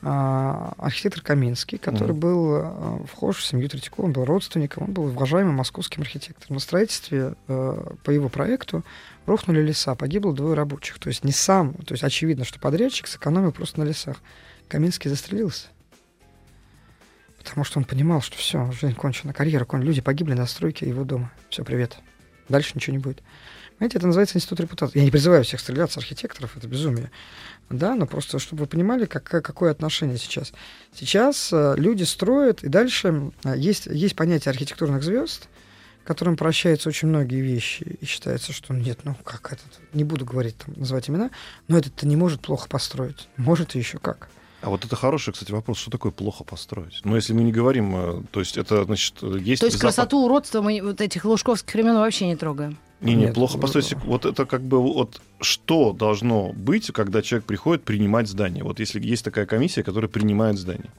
[0.00, 2.20] архитектор Каминский, который Мгм.
[2.20, 6.54] был э, вхож в семью Третьякова, он был родственником, он был уважаемым московским архитектором.
[6.54, 8.84] На строительстве э, по его проекту
[9.26, 11.00] рухнули леса, погибло двое рабочих.
[11.00, 14.18] То есть не сам, то есть очевидно, что подрядчик сэкономил просто на лесах.
[14.68, 15.66] Каминский застрелился.
[17.38, 21.04] Потому что он понимал, что все, жизнь кончена, карьера кончена, люди погибли на стройке его
[21.04, 21.32] дома.
[21.50, 21.98] Все, привет.
[22.48, 23.22] Дальше ничего не будет.
[23.78, 24.98] Знаете, это называется институт репутации.
[24.98, 27.10] Я не призываю всех стреляться архитекторов, это безумие.
[27.70, 30.52] Да, но просто чтобы вы понимали, как, какое отношение сейчас.
[30.94, 35.48] Сейчас э, люди строят, и дальше есть, есть понятие архитектурных звезд,
[36.04, 40.56] которым прощаются очень многие вещи, и считается, что нет, ну как этот, не буду говорить,
[40.56, 41.30] там, называть имена,
[41.68, 43.28] но этот-то не может плохо построить.
[43.36, 44.28] Может и еще как.
[44.60, 47.00] А вот это хороший, кстати, вопрос, что такое плохо построить?
[47.04, 49.60] Но если мы не говорим, э, то есть это, значит, есть...
[49.60, 52.76] То есть безопа- красоту, уродство мы вот этих лужковских времен вообще не трогаем.
[53.00, 53.94] Не, не, Нет, плохо ну, построить.
[54.04, 58.64] Вот это как бы вот что должно быть, когда человек приходит принимать здание?
[58.64, 60.90] Вот если есть такая комиссия, которая принимает здание.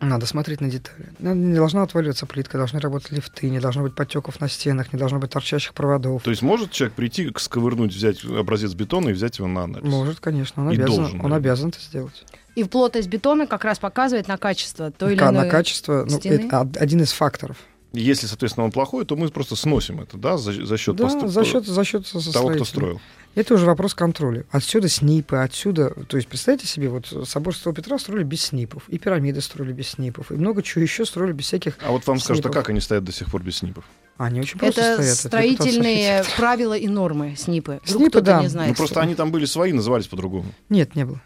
[0.00, 1.12] Надо смотреть на детали.
[1.18, 4.98] Ну, Не должна отваливаться плитка, должны работать лифты, не должно быть подтеков на стенах, не
[4.98, 6.22] должно быть торчащих проводов.
[6.22, 9.86] То есть может человек прийти, сковырнуть, взять образец бетона и взять его на анализ?
[9.86, 11.36] Может, конечно, он И обязан, должен, он да.
[11.36, 12.24] обязан это сделать.
[12.56, 15.32] И плотность бетона как раз показывает на качество той или иной...
[15.32, 16.46] на качество, ну, стены?
[16.46, 17.56] это од- один из факторов.
[17.92, 21.26] Если, соответственно, он плохой, то мы просто сносим это, да, за, за счет Да, постро-
[21.26, 23.00] за счет, за счет того, кто строил.
[23.34, 24.44] Это уже вопрос контроля.
[24.50, 25.90] Отсюда снипы, отсюда...
[26.08, 29.88] То есть, представьте себе, вот собор Святого Петра строили без снипов, и пирамиды строили без
[29.88, 31.78] снипов, и много чего еще строили без всяких...
[31.84, 32.60] А вот вам скажут, а снипов.
[32.60, 33.84] как они стоят до сих пор без снипов?
[34.16, 35.16] Они очень просто Это стоят.
[35.16, 37.80] строительные правила и нормы СНИПы.
[37.84, 38.42] Вдруг СНИПы, кто-то да.
[38.42, 38.70] не знает.
[38.70, 40.52] Ну просто они там были свои, назывались по-другому.
[40.68, 41.20] Нет, не было.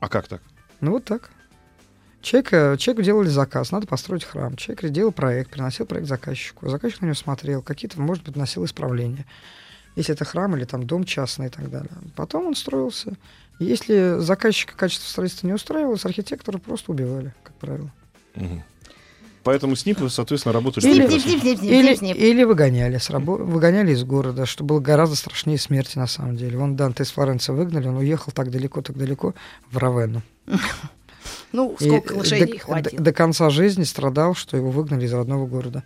[0.00, 0.42] А как так?
[0.80, 1.30] Ну вот так.
[2.20, 4.56] Человек, э, человеку делали заказ, надо построить храм.
[4.56, 6.68] Человек делал проект, приносил проект заказчику.
[6.68, 9.24] Заказчик на него смотрел, какие-то, может быть, вносил исправления.
[9.96, 11.90] Если это храм или там дом частный и так далее.
[12.16, 13.14] Потом он строился.
[13.58, 17.92] Если заказчика качество строительства не устраивалось, архитектора просто убивали, как правило.
[18.34, 18.62] Мгм.
[19.44, 21.30] Поэтому снипы, соответственно, работали Или- прекрасно.
[21.66, 26.36] Или, или выгоняли, с рабо- выгоняли из города, что было гораздо страшнее смерти на самом
[26.36, 26.58] деле.
[26.58, 29.34] Вон Данте из Флоренции выгнали, он уехал так далеко, так далеко
[29.70, 30.22] в Равенну.
[31.52, 32.96] Ну, И сколько лошадей до, хватит.
[32.96, 35.82] до- до конца жизни страдал, что его выгнали из родного города.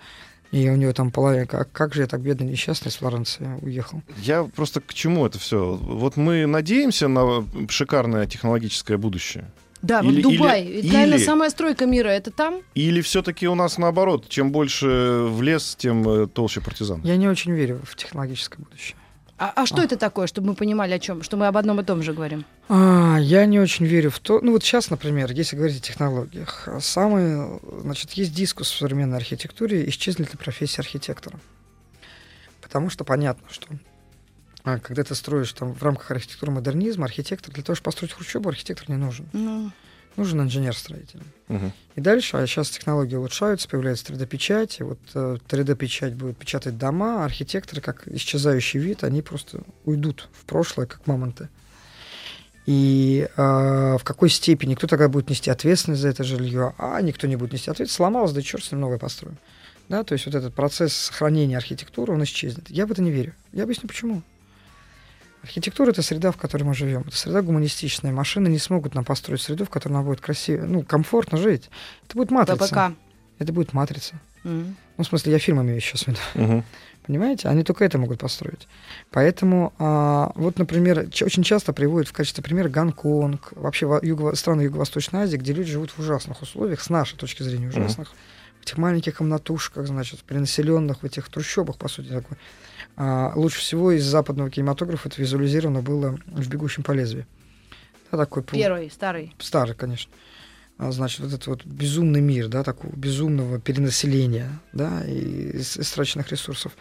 [0.50, 4.02] И у него там половина, как, как же я так бедный несчастный из Флоренции уехал.
[4.18, 5.74] Я просто к чему это все?
[5.80, 9.50] Вот мы надеемся на шикарное технологическое будущее.
[9.82, 10.62] Да, или- вот Дубай.
[10.64, 12.60] или- Ведь, наверное, или- самая стройка мира это там.
[12.74, 14.86] Или все-таки у нас наоборот, чем больше
[15.28, 17.00] в лес, тем э, толще партизан?
[17.04, 18.96] Я не очень верю в технологическое будущее.
[19.38, 21.24] А, а что это такое, чтобы мы понимали, о чем?
[21.24, 22.44] Что мы об одном и том же говорим.
[22.68, 24.38] А, я не очень верю в то.
[24.40, 29.88] Ну вот сейчас, например, если говорить о технологиях, самый, значит, есть дискус в современной архитектуре,
[29.88, 31.40] исчезнет ли профессия архитектора.
[32.60, 33.66] Потому что понятно, что
[34.64, 38.48] а, когда ты строишь там в рамках архитектуры модернизма, архитектор, для того, чтобы построить хрущебу,
[38.48, 39.26] архитектор не нужен.
[39.32, 39.72] Ну,
[40.16, 41.20] Нужен инженер-строитель.
[41.48, 41.72] Мгм.
[41.96, 47.24] И дальше, а сейчас технологии улучшаются, появляется 3D-печать, и вот э, 3D-печать будет печатать дома,
[47.24, 51.48] архитекторы, как исчезающий вид, они просто уйдут в прошлое, как мамонты.
[52.66, 53.42] И э,
[53.98, 57.54] в какой степени кто тогда будет нести ответственность за это жилье, а никто не будет
[57.54, 59.38] нести ответственность, сломалось, да черт с ним новое построим.
[59.88, 62.70] Да, то есть вот этот процесс сохранения архитектуры, он исчезнет.
[62.70, 63.34] Я в это не верю.
[63.52, 64.22] Я объясню почему.
[65.42, 67.02] Архитектура это среда, в которой мы живем.
[67.06, 68.12] Это среда гуманистичная.
[68.12, 71.68] Машины не смогут нам построить среду, в которой нам будет красиво, ну, комфортно жить.
[72.06, 72.64] Это будет матрица.
[72.92, 72.96] ППК.
[73.40, 74.14] Это будет матрица.
[74.44, 74.76] М.
[74.96, 76.18] Ну, в смысле, я фильм имею сейчас в виду.
[76.34, 76.64] Мгм.
[77.06, 77.48] Понимаете?
[77.48, 78.68] Они только это могут построить.
[79.10, 84.36] Поэтому, а, вот, например, ч- очень часто приводят в качестве примера Гонконг, вообще во- юго-
[84.36, 88.12] страны Юго-Восточной Азии, где люди живут в ужасных условиях, с нашей точки зрения ужасных,
[88.60, 92.36] в этих маленьких комнатушках, значит, перенаселенных, в этих трущобах, по сути, такой.
[92.96, 97.26] А, лучше всего из западного кинематографа это визуализировано было в «Бегущем по лезвию».
[98.10, 99.34] Да, такой пол- Первый, старый.
[99.38, 100.12] старый, конечно.
[100.78, 106.30] А, Значит, вот этот вот безумный мир, да, такого безумного перенаселения, да, и ис- истраченных
[106.30, 106.72] ресурсов.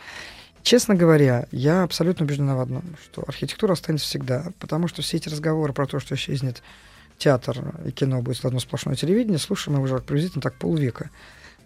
[0.63, 5.27] Честно говоря, я абсолютно убеждена в одном, что архитектура останется всегда, потому что все эти
[5.29, 6.61] разговоры про то, что исчезнет
[7.17, 11.09] театр и кино будет одно сплошное телевидение, слушаем мы уже приблизительно так полвека.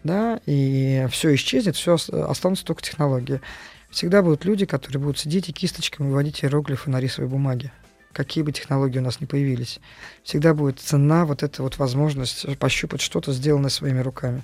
[0.04, 3.42] Да, и все исчезнет, все останутся только технологии.
[3.96, 7.72] Всегда будут люди, которые будут сидеть и кисточками выводить иероглифы на рисовой бумаге.
[8.12, 9.80] Какие бы технологии у нас ни появились.
[10.22, 14.44] Всегда будет цена вот эта вот возможность пощупать что-то, сделанное своими руками.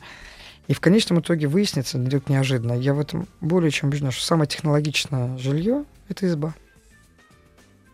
[0.69, 4.47] И в конечном итоге выяснится, вдруг неожиданно, я в этом более чем убеждена, что самое
[4.47, 6.55] технологичное жилье– это изба.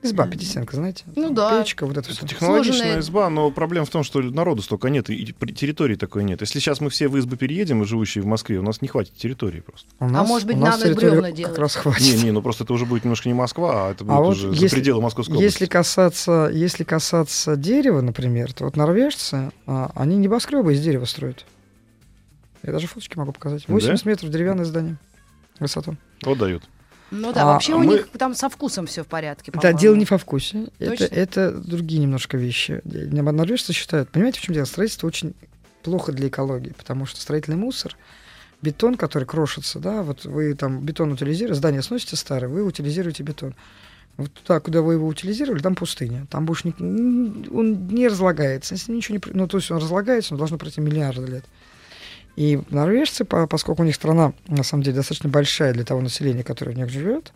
[0.07, 1.03] Изба, пятистенка, знаете?
[1.15, 1.59] Ну да.
[1.61, 2.27] Печка, вот это Это все.
[2.27, 6.41] технологичная Сложная- изба, но проблема в том, что народу столько нет, и территории такой нет.
[6.41, 9.59] Если сейчас мы все в избы переедем, живущие в Москве, у нас не хватит территории
[9.61, 9.87] просто.
[9.99, 11.57] У нас- может быть, у нас надо бревна как делать?
[11.57, 12.01] раз хватит.
[12.17, 14.35] Не, не, ну просто это уже будет немножко не Москва, а это будет А вот
[14.35, 15.65] уже если- за пределы Московской Если области.
[15.71, 21.45] касаться, если касаться дерева, например, то вот норвежцы, а, они небоскребы из дерева строят.
[22.63, 23.63] Я даже фоточки могу показать.
[23.67, 23.73] Да?
[23.73, 24.97] 80 метров деревянное здание
[25.59, 25.95] высоту.
[26.23, 26.63] Вот дают.
[27.11, 29.51] Ну да, А, вообще у мы- них там со вкусом все в порядке.
[29.53, 30.67] Да, дело не во вкусе.
[30.79, 31.05] Это, Точно?
[31.15, 32.81] это другие немножко вещи.
[32.83, 34.65] Норвежцы считают, понимаете, в чем дело?
[34.65, 35.33] Строительство очень
[35.83, 37.95] плохо для экологии, потому что строительный мусор,
[38.61, 43.55] бетон, который крошится, да, вот вы там бетон утилизируете, здание сносите старое, вы утилизируете бетон.
[44.17, 46.25] Вот туда, куда вы его утилизировали, там пустыня.
[46.31, 48.73] Там больше не, он не разлагается.
[48.73, 51.45] Если ничего не, ну, то есть он разлагается, он должно пройти миллиарды лет.
[52.37, 56.43] И норвежцы, по- поскольку у них страна, на самом деле, достаточно большая для того населения,
[56.43, 57.33] которое в них живет,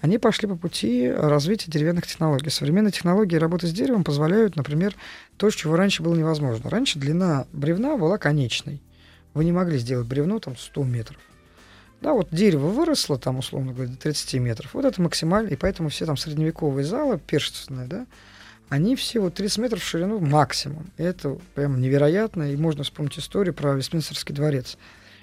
[0.00, 2.48] они пошли по пути развития деревянных технологий.
[2.48, 4.94] Современные технологии работы с деревом позволяют, например,
[5.36, 6.70] то, чего раньше было невозможно.
[6.70, 8.80] Раньше длина бревна была конечной.
[9.34, 11.20] Вы не могли сделать бревно там 100 метров.
[12.00, 14.72] Да, вот дерево выросло, там, условно говоря, до 30 метров.
[14.72, 18.06] Вот это максимально, и поэтому все там средневековые залы, перстственные, да,
[18.68, 20.86] они все вот 30 метров в ширину максимум.
[20.96, 24.76] Это прям невероятно, и можно вспомнить историю про Вестминстерский дворец,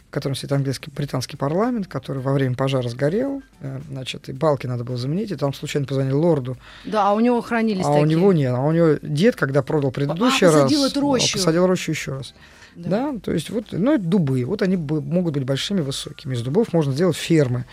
[0.09, 4.65] в котором сидит английский, британский парламент, который во время пожара сгорел, э, значит, и балки
[4.65, 8.03] надо было заменить, и там случайно позвонили лорду, Да, а у него хранились а такие.
[8.03, 11.37] у него нет, а у него дед, когда продал предыдущий А, посадил раз, эту рощу.
[11.37, 12.33] посадил рощу еще раз.
[12.75, 13.11] Да.
[13.13, 13.19] Да.
[13.19, 16.33] то есть вот, ну, это дубы, вот они могут быть большими, высокими.
[16.33, 17.65] Из дубов можно сделать фермы,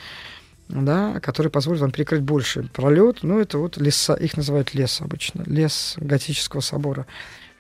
[0.73, 3.19] да, которые позволят вам перекрыть больше пролет.
[3.23, 7.07] Ну, это вот леса, их называют лес обычно, лес готического собора.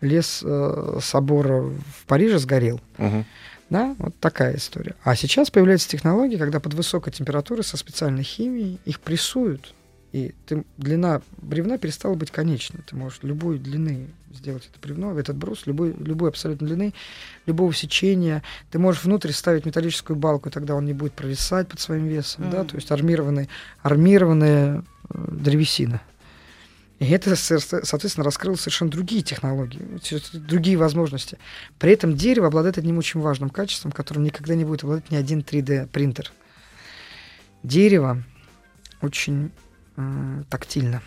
[0.00, 2.80] Лес э, собора в Париже сгорел.
[2.98, 3.24] Мгм.
[3.70, 4.94] Да, вот такая история.
[5.02, 9.74] А сейчас появляются технологии, когда под высокой температурой со специальной химией их прессуют.
[10.12, 12.82] И ты, длина бревна перестала быть конечной.
[12.86, 16.92] Ты можешь любой длины сделать это бревно, этот брус, любой, любой абсолютно длины,
[17.46, 18.42] любого сечения.
[18.70, 22.50] Ты можешь внутрь ставить металлическую балку, и тогда он не будет провисать под своим весом.
[22.50, 22.58] Да?
[22.58, 22.68] Мгм.
[22.68, 23.48] То есть армированный,
[23.82, 26.02] армированная э, древесина.
[26.98, 29.80] И это, со- соответственно, раскрыло совершенно другие технологии,
[30.34, 31.38] другие возможности.
[31.78, 35.40] При этом дерево обладает одним очень важным качеством, которым никогда не будет обладать ни один
[35.40, 36.30] 3D-принтер.
[37.62, 38.22] Дерево
[39.00, 39.50] очень
[40.48, 41.02] тактильно.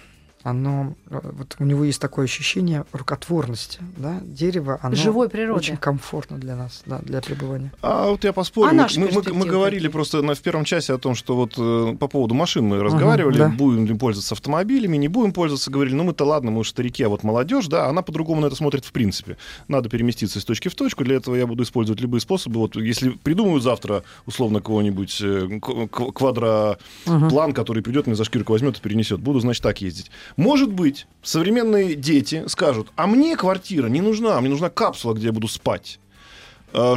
[0.45, 5.57] Оно, э, вот у него есть такое ощущение рукотворности, да, дерево, оно Живой природы.
[5.57, 7.71] очень комфортно для нас, да, для пребывания.
[7.81, 8.69] А вот я поспорю.
[8.69, 11.95] А мы, мы- мы- говорили просто на, в первом часе о том, что вот э,
[11.99, 13.49] по поводу машин мы разговаривали, да.
[13.49, 15.71] будем ли пользоваться автомобилями, не будем пользоваться.
[15.71, 18.55] Говорили, ну мы-то ладно, мы уж старики, а вот молодежь, да, она по-другому на это
[18.55, 19.37] смотрит в принципе.
[19.67, 21.03] Надо переместиться из точки в точку.
[21.03, 22.59] Для этого я буду использовать любые способы.
[22.59, 28.81] Вот если придумают завтра условно кого-нибудь э, квадроплан, который придет, мне за шкирку возьмет и
[28.81, 30.11] перенесет, буду, значит, так ездить.
[30.37, 35.31] Может быть, современные дети скажут, а мне квартира не нужна, мне нужна капсула, где я
[35.31, 35.99] буду спать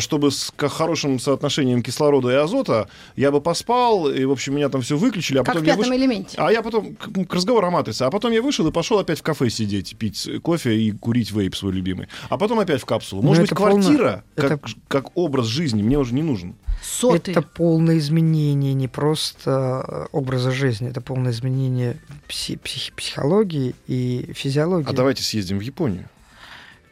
[0.00, 4.82] чтобы с хорошим соотношением кислорода и азота я бы поспал, и, в общем, меня там
[4.82, 6.02] все выключили, а Как в потом я пятом вышел...
[6.02, 6.34] элементе.
[6.38, 8.02] А я потом к, к разговору о матрице.
[8.02, 11.54] А потом я вышел и пошел опять в кафе сидеть, пить кофе и курить вейп
[11.56, 12.08] свой любимый.
[12.28, 13.22] А потом опять в капсулу.
[13.22, 16.54] Ну, Может быть, это полно- квартира, это- как, как образ жизни, мне уже не нужен.
[16.82, 17.32] Соты.
[17.32, 21.96] Это полное изменение не просто э, образа жизни, это полное изменение
[22.28, 24.88] пси- психи- психологии и физиологии.
[24.88, 26.08] А давайте съездим в Японию.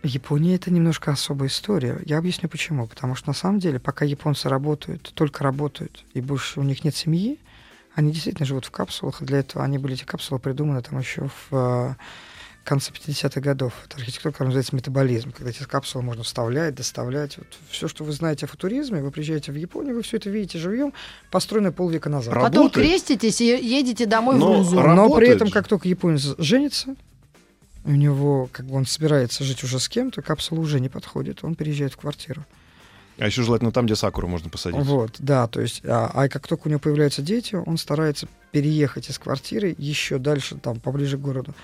[0.07, 2.01] Япония это немножко особая история.
[2.05, 2.87] Я объясню почему.
[2.87, 6.95] Потому что на самом деле, пока японцы работают, только работают, и больше у них нет
[6.97, 7.39] семьи,
[7.95, 9.23] они действительно живут в капсулах.
[9.23, 11.95] И для этого они были эти капсулы придуманы там еще в э,
[12.65, 13.73] конце 50-х годов.
[13.87, 17.39] Это архитектура, которая называется метаболизм, когда эти капсулы можно вставлять, доставлять.
[17.39, 20.59] Вот все, что вы знаете о футуризме, вы приезжаете в Японию, вы все это видите
[20.59, 20.93] живьем,
[21.31, 22.35] построенное полвека назад.
[22.35, 22.87] Ра- Потом работает.
[22.87, 24.77] креститесь и едете домой Но в Рузу.
[24.77, 26.97] ра- Но при Работает этом, как только японец женится,
[27.87, 31.55] у него, как бы он собирается жить уже с кем-то, капсула уже не подходит, он
[31.55, 32.45] переезжает в квартиру.
[33.19, 34.85] А еще желательно там, где сакуру можно посадить.
[34.85, 39.09] Вот, да, то есть, а, а как только у него появляются дети, он старается переехать
[39.09, 41.55] из квартиры еще дальше, там, поближе к городу.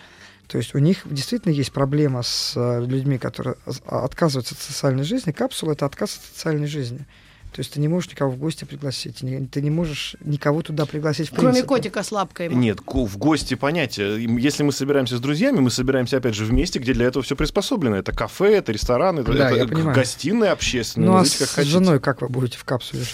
[0.46, 3.56] То есть у них действительно есть проблема с э, людьми, которые
[3.86, 5.32] а, отказываются от социальной жизни.
[5.32, 7.06] Капсула— это отказ от социальной жизни.
[7.52, 11.30] То есть ты не можешь никого в гости пригласить, ты не можешь никого туда пригласить
[11.30, 12.48] в Кроме котика с лапкой.
[12.48, 14.24] Нет, в гости понятие.
[14.40, 17.36] Если мы собираемся с друзьями, мы собираемся опять же в месте, где для этого все
[17.36, 17.96] приспособлено.
[17.96, 21.08] Это кафе, это ресторан, это, Да, это гостиная общественная.
[21.08, 21.72] Ну а назовите, с хотите.
[21.72, 23.12] женой как вы будете в капсуле жить?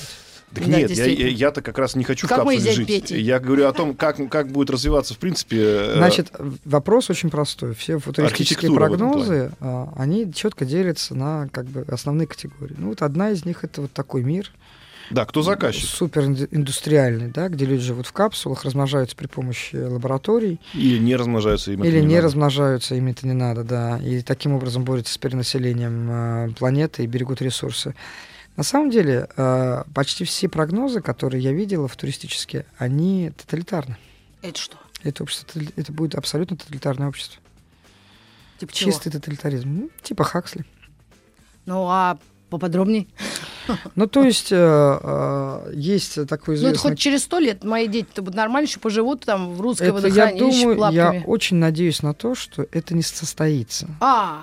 [0.55, 2.87] Так Да, нет, я, я- я-то как раз не хочу Как в капсуле жить.
[2.87, 3.17] Петя.
[3.17, 5.59] Я говорю о том, как, как будет развиваться, в принципе...
[5.61, 6.33] э, Значит,
[6.65, 7.75] вопрос очень простой.
[7.75, 12.75] Все футуристические прогнозы, а, они четко делятся на как бы основные категории.
[12.79, 14.51] Ну вот одна из них это вот такой мир,
[15.11, 15.87] Да, кто заказчик?
[15.89, 21.81] супериндустриальный, да, где люди живут в капсулах, размножаются при помощи лабораторий, Или не размножаются им
[21.83, 22.23] это или не, надо.
[22.23, 27.07] размножаются, им это не надо, да, и таким образом борются с перенаселением э, планеты и
[27.07, 27.95] берегут ресурсы.
[28.59, 33.97] На самом деле, э, почти все прогнозы, которые я видела футуристические, они тоталитарны.
[34.43, 34.77] Это что?
[35.05, 37.41] Это общество, это будет абсолютно тоталитарное общество.
[38.59, 38.91] Типа чего?
[38.91, 39.69] Чистый тоталитаризм.
[39.69, 40.65] Ну, типа Хаксли.
[41.67, 42.19] Ну, а
[42.51, 43.09] поподробней?
[43.95, 46.91] Ну, то есть, э, э, есть такой Ну, это известный...
[46.91, 50.03] хоть через сто лет мои дети-то будут нормально еще поживут там в русское Это я
[50.03, 53.87] водохранилище думаю, я очень надеюсь на то, что это не состоится.
[54.01, 54.43] А,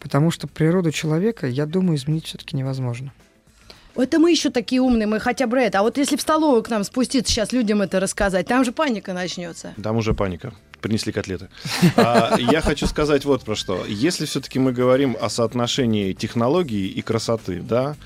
[0.00, 3.12] Потому что природу человека, я думаю, изменить все-таки невозможно.
[3.94, 5.80] это мы еще такие умные, мы хотя бы это.
[5.80, 9.12] А вот если в столовую к нам спуститься сейчас людям это рассказать, там же паника
[9.12, 9.74] начнется.
[9.82, 10.54] Там уже паника.
[10.80, 11.48] Принесли котлеты.
[11.96, 13.84] А, я хочу сказать вот про что.
[13.86, 17.96] Если все-таки мы говорим о соотношении технологии и красоты, да,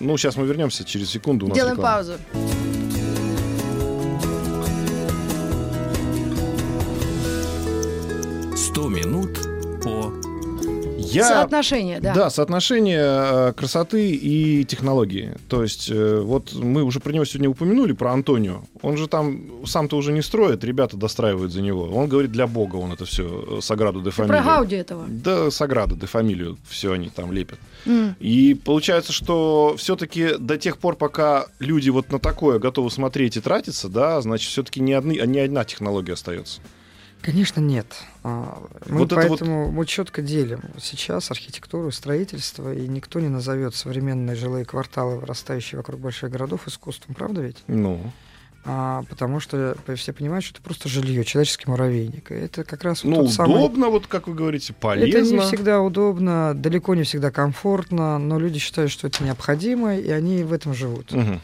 [0.00, 1.46] ну, сейчас мы вернемся через секунду.
[1.46, 1.96] У нас Делаем реклама.
[1.96, 2.14] паузу.
[8.74, 9.45] «100 минут по...»
[11.16, 11.28] Я...
[11.28, 12.14] Соотношение, да.
[12.14, 15.34] Да, соотношение э, красоты и технологии.
[15.48, 18.62] То есть, э, вот мы уже про него сегодня упомянули, про Антонио.
[18.82, 21.84] Он же там сам-то уже не строит, ребята достраивают за него.
[21.84, 24.44] Он говорит, для бога он это все, Саграду де Ты про Фамилию.
[24.44, 25.04] Гауди этого.
[25.08, 27.58] Да, Саграду де Фамилию, все они там лепят.
[27.86, 28.16] М.
[28.20, 33.40] И получается, что все-таки до тех пор, пока люди вот на такое готовы смотреть и
[33.40, 36.60] тратиться, да, значит, все-таки не, одни, не одна технология остается.
[37.26, 37.86] Конечно, нет.
[38.22, 43.28] А, Мы Вот это вот- поэтому мы четко делим сейчас архитектуру, строительство, и никто не
[43.28, 47.58] назовет современные жилые кварталы, вырастающие вокруг больших городов, искусством, правда ведь?
[47.66, 48.00] Ну,
[48.68, 52.32] А, потому что все понимают, что это просто жилье, человеческий муравейник.
[52.32, 53.56] И это как раз вот ну тот самый...
[53.58, 55.18] удобно, вот как вы говорите, полезно.
[55.18, 60.10] Это не всегда удобно, далеко не всегда комфортно, но люди считают, что это необходимо, и
[60.10, 61.12] они в этом живут.
[61.12, 61.40] Мгм.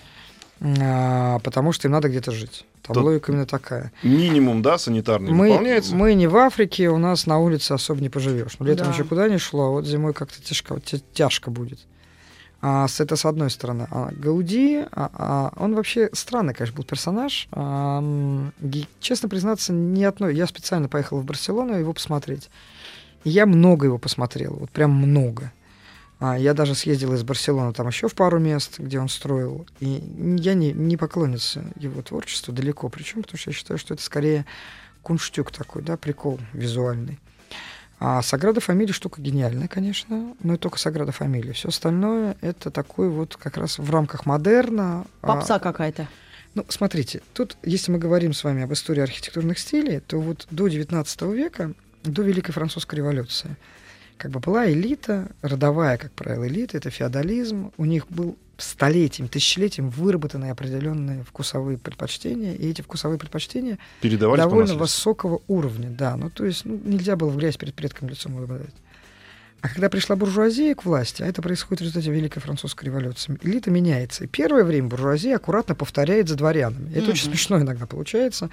[0.80, 2.64] А, потому что им надо где-то жить.
[2.82, 3.92] Там Тут- логика именно такая.
[4.02, 5.94] Минимум, да, санитарный Мы, выполняется.
[5.94, 8.56] мы не в Африке, у нас на улице особо не поживешь.
[8.58, 8.92] Но летом Да.
[8.92, 11.78] еще куда ни шло, а вот зимой как-то тяжко, тя- тяжко будет.
[12.60, 13.86] А, с, это с одной стороны.
[13.90, 17.48] А Гауди, а, а, он вообще странный, конечно, был персонаж.
[17.52, 18.02] А,
[19.00, 20.34] честно признаться, ни одной.
[20.36, 22.50] Я специально поехал в Барселону его посмотреть.
[23.24, 25.52] И я много его посмотрел, вот прям много.
[26.22, 29.66] А, я даже съездил из Барселоны там еще в пару мест, где он строил.
[29.80, 30.00] И
[30.38, 32.88] я не, не поклонница его творчеству далеко.
[32.88, 34.46] Причем, потому что я считаю, что это скорее
[35.02, 37.18] кунштюк такой, да, прикол визуальный.
[37.98, 41.54] А Саграда Фамилия штука гениальная, конечно, но и только Саграда Фамилия.
[41.54, 45.04] Все остальное это такой вот как раз в рамках модерна.
[45.22, 46.06] а, Попса какая-то.
[46.54, 50.68] ну, смотрите, тут, если мы говорим с вами об истории архитектурных стилей, то вот до
[50.68, 51.72] XIX века,
[52.04, 53.56] до Великой Французской революции,
[54.22, 59.90] как бы была элита, родовая, как правило, элита, это феодализм, у них был столетием, тысячелетием
[59.90, 66.16] выработаны определенные вкусовые предпочтения, и эти вкусовые предпочтения Передавались довольно высокого уровня, да.
[66.16, 68.74] Ну, то есть ну, нельзя было в грязь перед предком лицом выпадать.
[69.62, 73.70] А когда пришла буржуазия к власти, а это происходит в результате Великой Французской революции, элита
[73.70, 74.24] меняется.
[74.24, 76.90] И первое время буржуазия аккуратно повторяет за дворянами.
[76.92, 77.32] Это очень Мгм.
[77.36, 78.50] смешно иногда получается.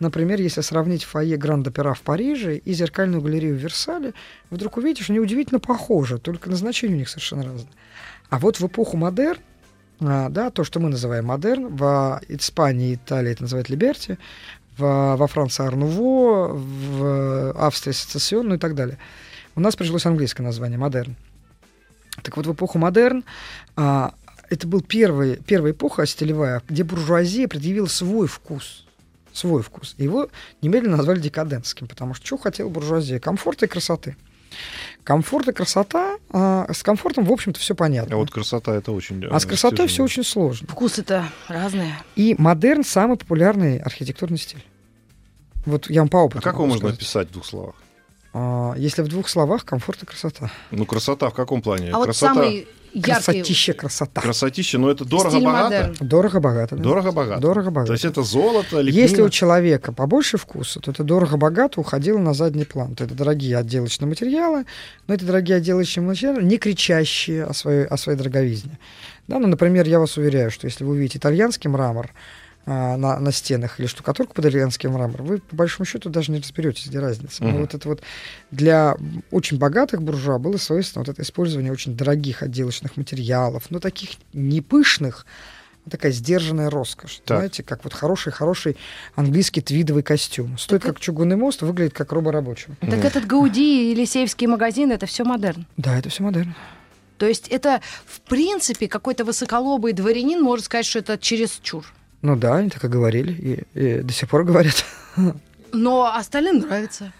[0.00, 4.14] Например, если сравнить фойе Гранд-Опера в Париже и зеркальную галерею в Версале,
[4.50, 7.70] вдруг увидите, что они удивительно похожи, только назначение у них совершенно разное.
[8.28, 9.38] А вот в эпоху модерн,
[10.00, 14.18] а, да, то, что мы называем модерн, в Испании и Италии это называют либерти,
[14.76, 18.98] во Франции ар-нуво, в Австрии сецессион, ну и так далее.
[19.58, 21.16] У нас прижилось английское название модерн.
[22.22, 23.24] Так вот, в эпоху модерн
[23.74, 24.14] а,
[24.48, 28.86] это был первый, первая эпоха стилевая, где буржуазия предъявила свой вкус.
[29.32, 29.96] Свой вкус.
[29.98, 30.28] Его
[30.62, 33.18] немедленно назвали декадентским, потому что что хотела буржуазия?
[33.18, 34.16] Комфорта и красоты.
[35.02, 38.14] Комфорт и красота, а, с комфортом, в общем-то, все понятно.
[38.14, 39.24] А вот красота это очень...
[39.24, 40.68] А с красотой все очень сложно.
[40.68, 41.98] Вкусы-то разные.
[42.14, 44.64] И модерн самый популярный архитектурный стиль.
[45.66, 47.74] Вот я вам по А как его можно описать в двух словах?
[48.38, 50.50] А, если в двух словах, комфорт и красота.
[50.70, 51.90] Ну, красота в каком плане?
[51.90, 52.34] А вот красота...
[52.34, 54.20] самый яркий Красотища красота.
[54.20, 55.94] Красотища, но это стиль дорого-богато.
[56.00, 56.76] Дорого-богато.
[56.76, 56.82] да.
[56.82, 57.40] Дорого-богато.
[57.40, 57.86] Дорого-богато.
[57.88, 59.02] То есть это золото, лепнина.
[59.02, 62.94] Если у человека побольше вкуса, то это дорого-богато уходило на задний план.
[62.94, 64.66] То это дорогие отделочные материалы,
[65.08, 68.78] но это дорогие отделочные материалы, не кричащие о своей, о своей дороговизне.
[69.26, 72.10] Да, ну, например, я вас уверяю, что если вы увидите итальянский мрамор
[72.70, 76.38] а, на, на стенах или штукатурку под итальянский мрамор, вы по большому счету даже не
[76.38, 77.42] разберетесь, где разница.
[77.42, 77.60] Но Мгм.
[77.62, 78.02] вот это вот
[78.50, 78.94] для
[79.30, 84.60] очень богатых буржуа было свойственно вот это использование очень дорогих отделочных материалов, но таких не
[84.60, 85.24] пышных,
[85.86, 87.22] а такая сдержанная роскошь.
[87.24, 87.38] Так.
[87.38, 88.76] Знаете, как вот хороший-хороший
[89.14, 90.58] английский твидовый костюм.
[90.58, 92.74] Стоит как чугунный мост, выглядит как роборабочий.
[92.82, 95.66] Так этот Гауди и Елисеевский магазин это все модерн.
[95.78, 96.54] Да, это все модерн.
[97.16, 101.86] То есть это, в принципе, какой-то высоколобый дворянин может сказать, что это чересчур.
[102.22, 103.32] Ну да, они так и говорили,
[103.74, 104.84] и, и до сих пор говорят.
[105.72, 107.12] Но остальным нравится.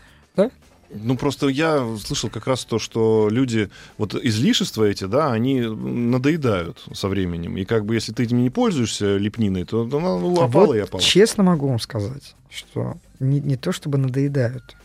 [0.90, 3.68] Ну, просто я слышал как раз то, что люди,
[3.98, 7.58] вот излишества эти, да, они надоедают со временем.
[7.58, 10.78] И как бы если ты этим не пользуешься лепниной, то она ну, опала вот и
[10.78, 11.02] опала.
[11.02, 14.76] честно могу вам сказать, что не, не то чтобы надоедают,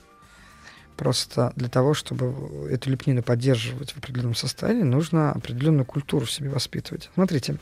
[0.97, 2.33] просто для того, чтобы
[2.69, 7.09] эту лепнину поддерживать в определенном состоянии, нужно определенную культуру в себе воспитывать.
[7.13, 7.57] Смотрите,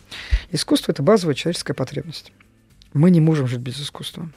[0.51, 2.31] искусство— это базовая человеческая потребность.
[2.93, 4.29] Мы не можем жить без искусства.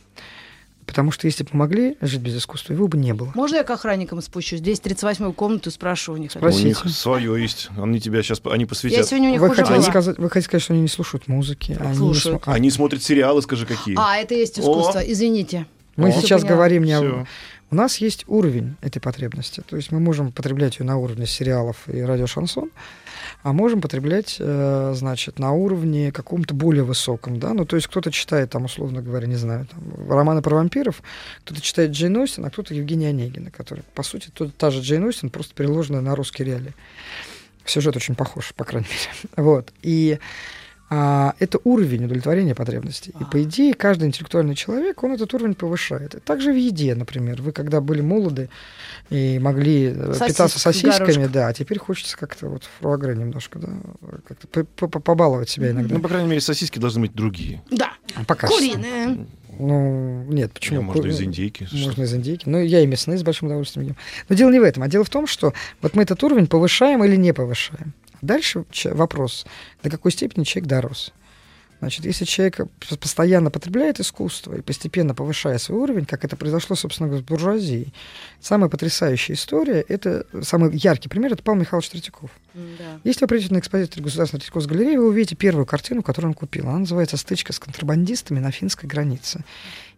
[0.86, 3.32] Потому что если бы мы могли жить без искусства, его бы не было.
[3.34, 4.58] Можно я к охранникам спущусь?
[4.58, 6.30] Здесь 38-ю комнату спрашиваю у них.
[6.32, 6.62] Спроси.
[6.62, 7.70] У них свое есть.
[7.78, 9.06] Они тебя сейчас, они Я посвятят.
[9.08, 9.82] сегодня у них Вы уже хотите, была.
[9.90, 11.76] сказать, вы хотите сказать, что они не слушают музыки?
[11.80, 12.42] они Слушают.
[12.42, 13.96] смо- а, Они смотрят сериалы, скажи, какие.
[13.98, 15.66] А, это есть искусство, извините.
[15.96, 16.56] мы О, сейчас поняла.
[16.56, 17.26] говорим не о...
[17.70, 19.62] У нас есть уровень этой потребности.
[19.66, 22.70] То есть мы можем потреблять ее на уровне сериалов и радиошансон,
[23.42, 28.10] а можем потреблять, э, значит, на уровне каком-то более высоком, да, ну, то есть кто-то
[28.10, 31.02] читает, там, условно говоря, не знаю, там, романы про вампиров,
[31.44, 35.04] кто-то читает Джейн Остин, а кто-то Евгения Онегина, который, по сути, тот, та же Джейн
[35.04, 36.74] Остин, просто переложенная на русские реалии.
[37.64, 39.30] Сюжет очень похож, по крайней мере.
[39.36, 39.72] Вот.
[39.82, 40.18] И
[40.90, 43.14] а, это уровень удовлетворения потребностей.
[43.18, 46.14] И по идее каждый интеллектуальный человек, он этот уровень повышает.
[46.14, 47.40] И также в еде, например.
[47.40, 48.50] Вы когда были молоды
[49.10, 53.68] и могли э, Сосиск, питаться сосисками, да, а теперь хочется как-то вот фруагре немножко, да,
[54.28, 55.94] как-то побаловать себя иногда.
[55.94, 57.62] Ну, по крайней мере, сосиски должны быть другие.
[57.70, 57.92] Да.
[58.26, 59.26] Пока Куриные.
[59.58, 60.80] Ну, нет, почему?
[60.80, 61.68] Не, можно из индейки.
[61.72, 62.02] Можно что?
[62.02, 62.48] из индейки.
[62.48, 63.96] Ну, я и мясные с большим удовольствием ем.
[64.28, 67.04] Но дело не в этом, а дело в том, что вот мы этот уровень повышаем
[67.04, 67.94] или не повышаем.
[68.24, 69.46] Дальше вопрос,
[69.82, 71.12] до какой степени человек дорос.
[71.80, 72.60] Значит, если человек
[72.98, 77.92] постоянно потребляет искусство и постепенно повышая свой уровень, как это произошло, собственно с буржуазией,
[78.40, 82.30] самая потрясающая история, это самый яркий пример, это Павел Михайлович Третьяков.
[82.54, 83.00] Да.
[83.04, 86.68] Если вы придете на экспозицию Государственной Третьяковской галереи, вы увидите первую картину, которую он купил.
[86.68, 89.44] Она называется «Стычка с контрабандистами на финской границе».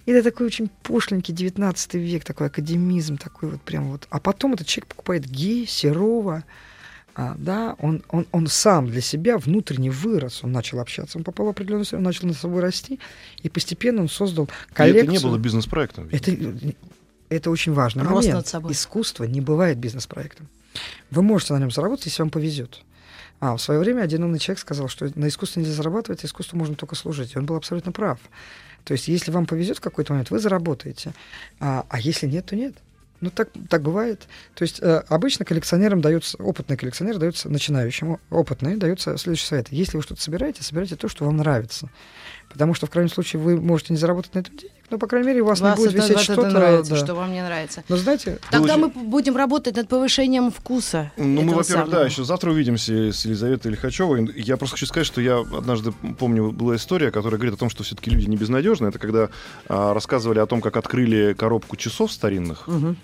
[0.07, 4.09] И это такой очень пошленький 19 век, такой академизм, такой вот прям вот.
[4.11, 6.43] А потом этот человек покупает Ги, Серова,
[7.17, 11.49] да, он, он, он сам для себя внутренне вырос, он начал общаться, он попал в
[11.51, 13.01] определенную он начал над собой расти,
[13.43, 15.05] и постепенно он создал коллекцию.
[15.05, 16.09] И это не было бизнес-проектом.
[16.13, 16.37] Это,
[17.31, 18.03] это очень важно.
[18.05, 18.35] Рост момент.
[18.35, 18.73] Над собой.
[18.73, 20.49] Искусство не бывает бизнес-проектом.
[21.11, 22.83] Вы можете на нем заработать, если вам повезет.
[23.41, 26.57] А в свое время один умный человек сказал, что на искусстве нельзя зарабатывать, а искусству
[26.59, 27.35] можно только служить.
[27.35, 28.19] И он был абсолютно прав.
[28.85, 31.13] То есть, если вам повезет в какой-то момент, вы заработаете.
[31.61, 32.75] А, а если нет, то нет.
[33.21, 34.27] Ну, так, так бывает.
[34.55, 39.69] То есть э, обычно коллекционерам дается, опытный коллекционер дается начинающему, опытный дается следующий совет.
[39.71, 41.89] Если вы что-то собираете, собирайте то, что вам нравится.
[42.49, 45.27] Потому что в крайнем случае вы можете не заработать на этом денег, но, по крайней
[45.27, 46.49] мере, у вас, вас не будет это, висеть что-то.
[46.49, 46.97] нравится, да.
[46.97, 47.83] что вам не нравится.
[47.89, 48.39] Но знаете...
[48.51, 53.25] Тогда мы будем работать над повышением вкуса Ну, мы, во-первых, да, еще завтра увидимся с
[53.25, 54.33] Елизаветой Лихачевой.
[54.37, 57.83] Я просто хочу сказать, что я однажды, помню, была история, которая говорит о том, что
[57.83, 58.87] все-таки люди не безнадежны.
[58.87, 59.29] Это когда
[59.69, 62.69] а, рассказывали о том, как открыли коробку часов старинных.
[62.69, 62.97] Угу.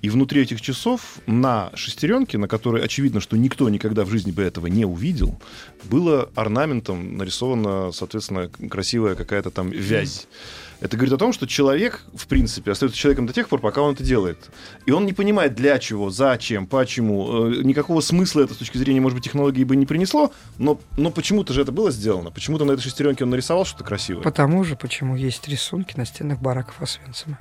[0.00, 4.42] И внутри этих часов на шестеренке, на которой очевидно, что никто никогда в жизни бы
[4.42, 5.40] этого не увидел,
[5.84, 10.28] было орнаментом нарисована, соответственно, красивая какая-то там вязь.
[10.80, 13.94] Это говорит о том, что человек, в принципе, остается человеком до тех пор, пока он
[13.94, 14.50] это делает.
[14.86, 17.50] И он не понимает, для чего, зачем, почему.
[17.50, 21.10] Э, никакого смысла это с точки зрения, может быть, технологии бы не принесло, но, но
[21.10, 22.30] почему-то же это было сделано.
[22.30, 24.22] Почему-то на этой шестеренке он нарисовал что-то красивое.
[24.22, 27.38] Потому же, почему есть рисунки на стенах бараков Освенцима.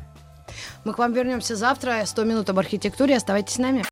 [0.84, 2.04] Мы к вам вернемся завтра.
[2.06, 3.16] 100 минут об архитектуре.
[3.16, 3.84] Оставайтесь с нами.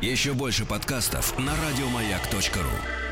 [0.00, 3.11] Еще больше подкастов на радиомаяк.ру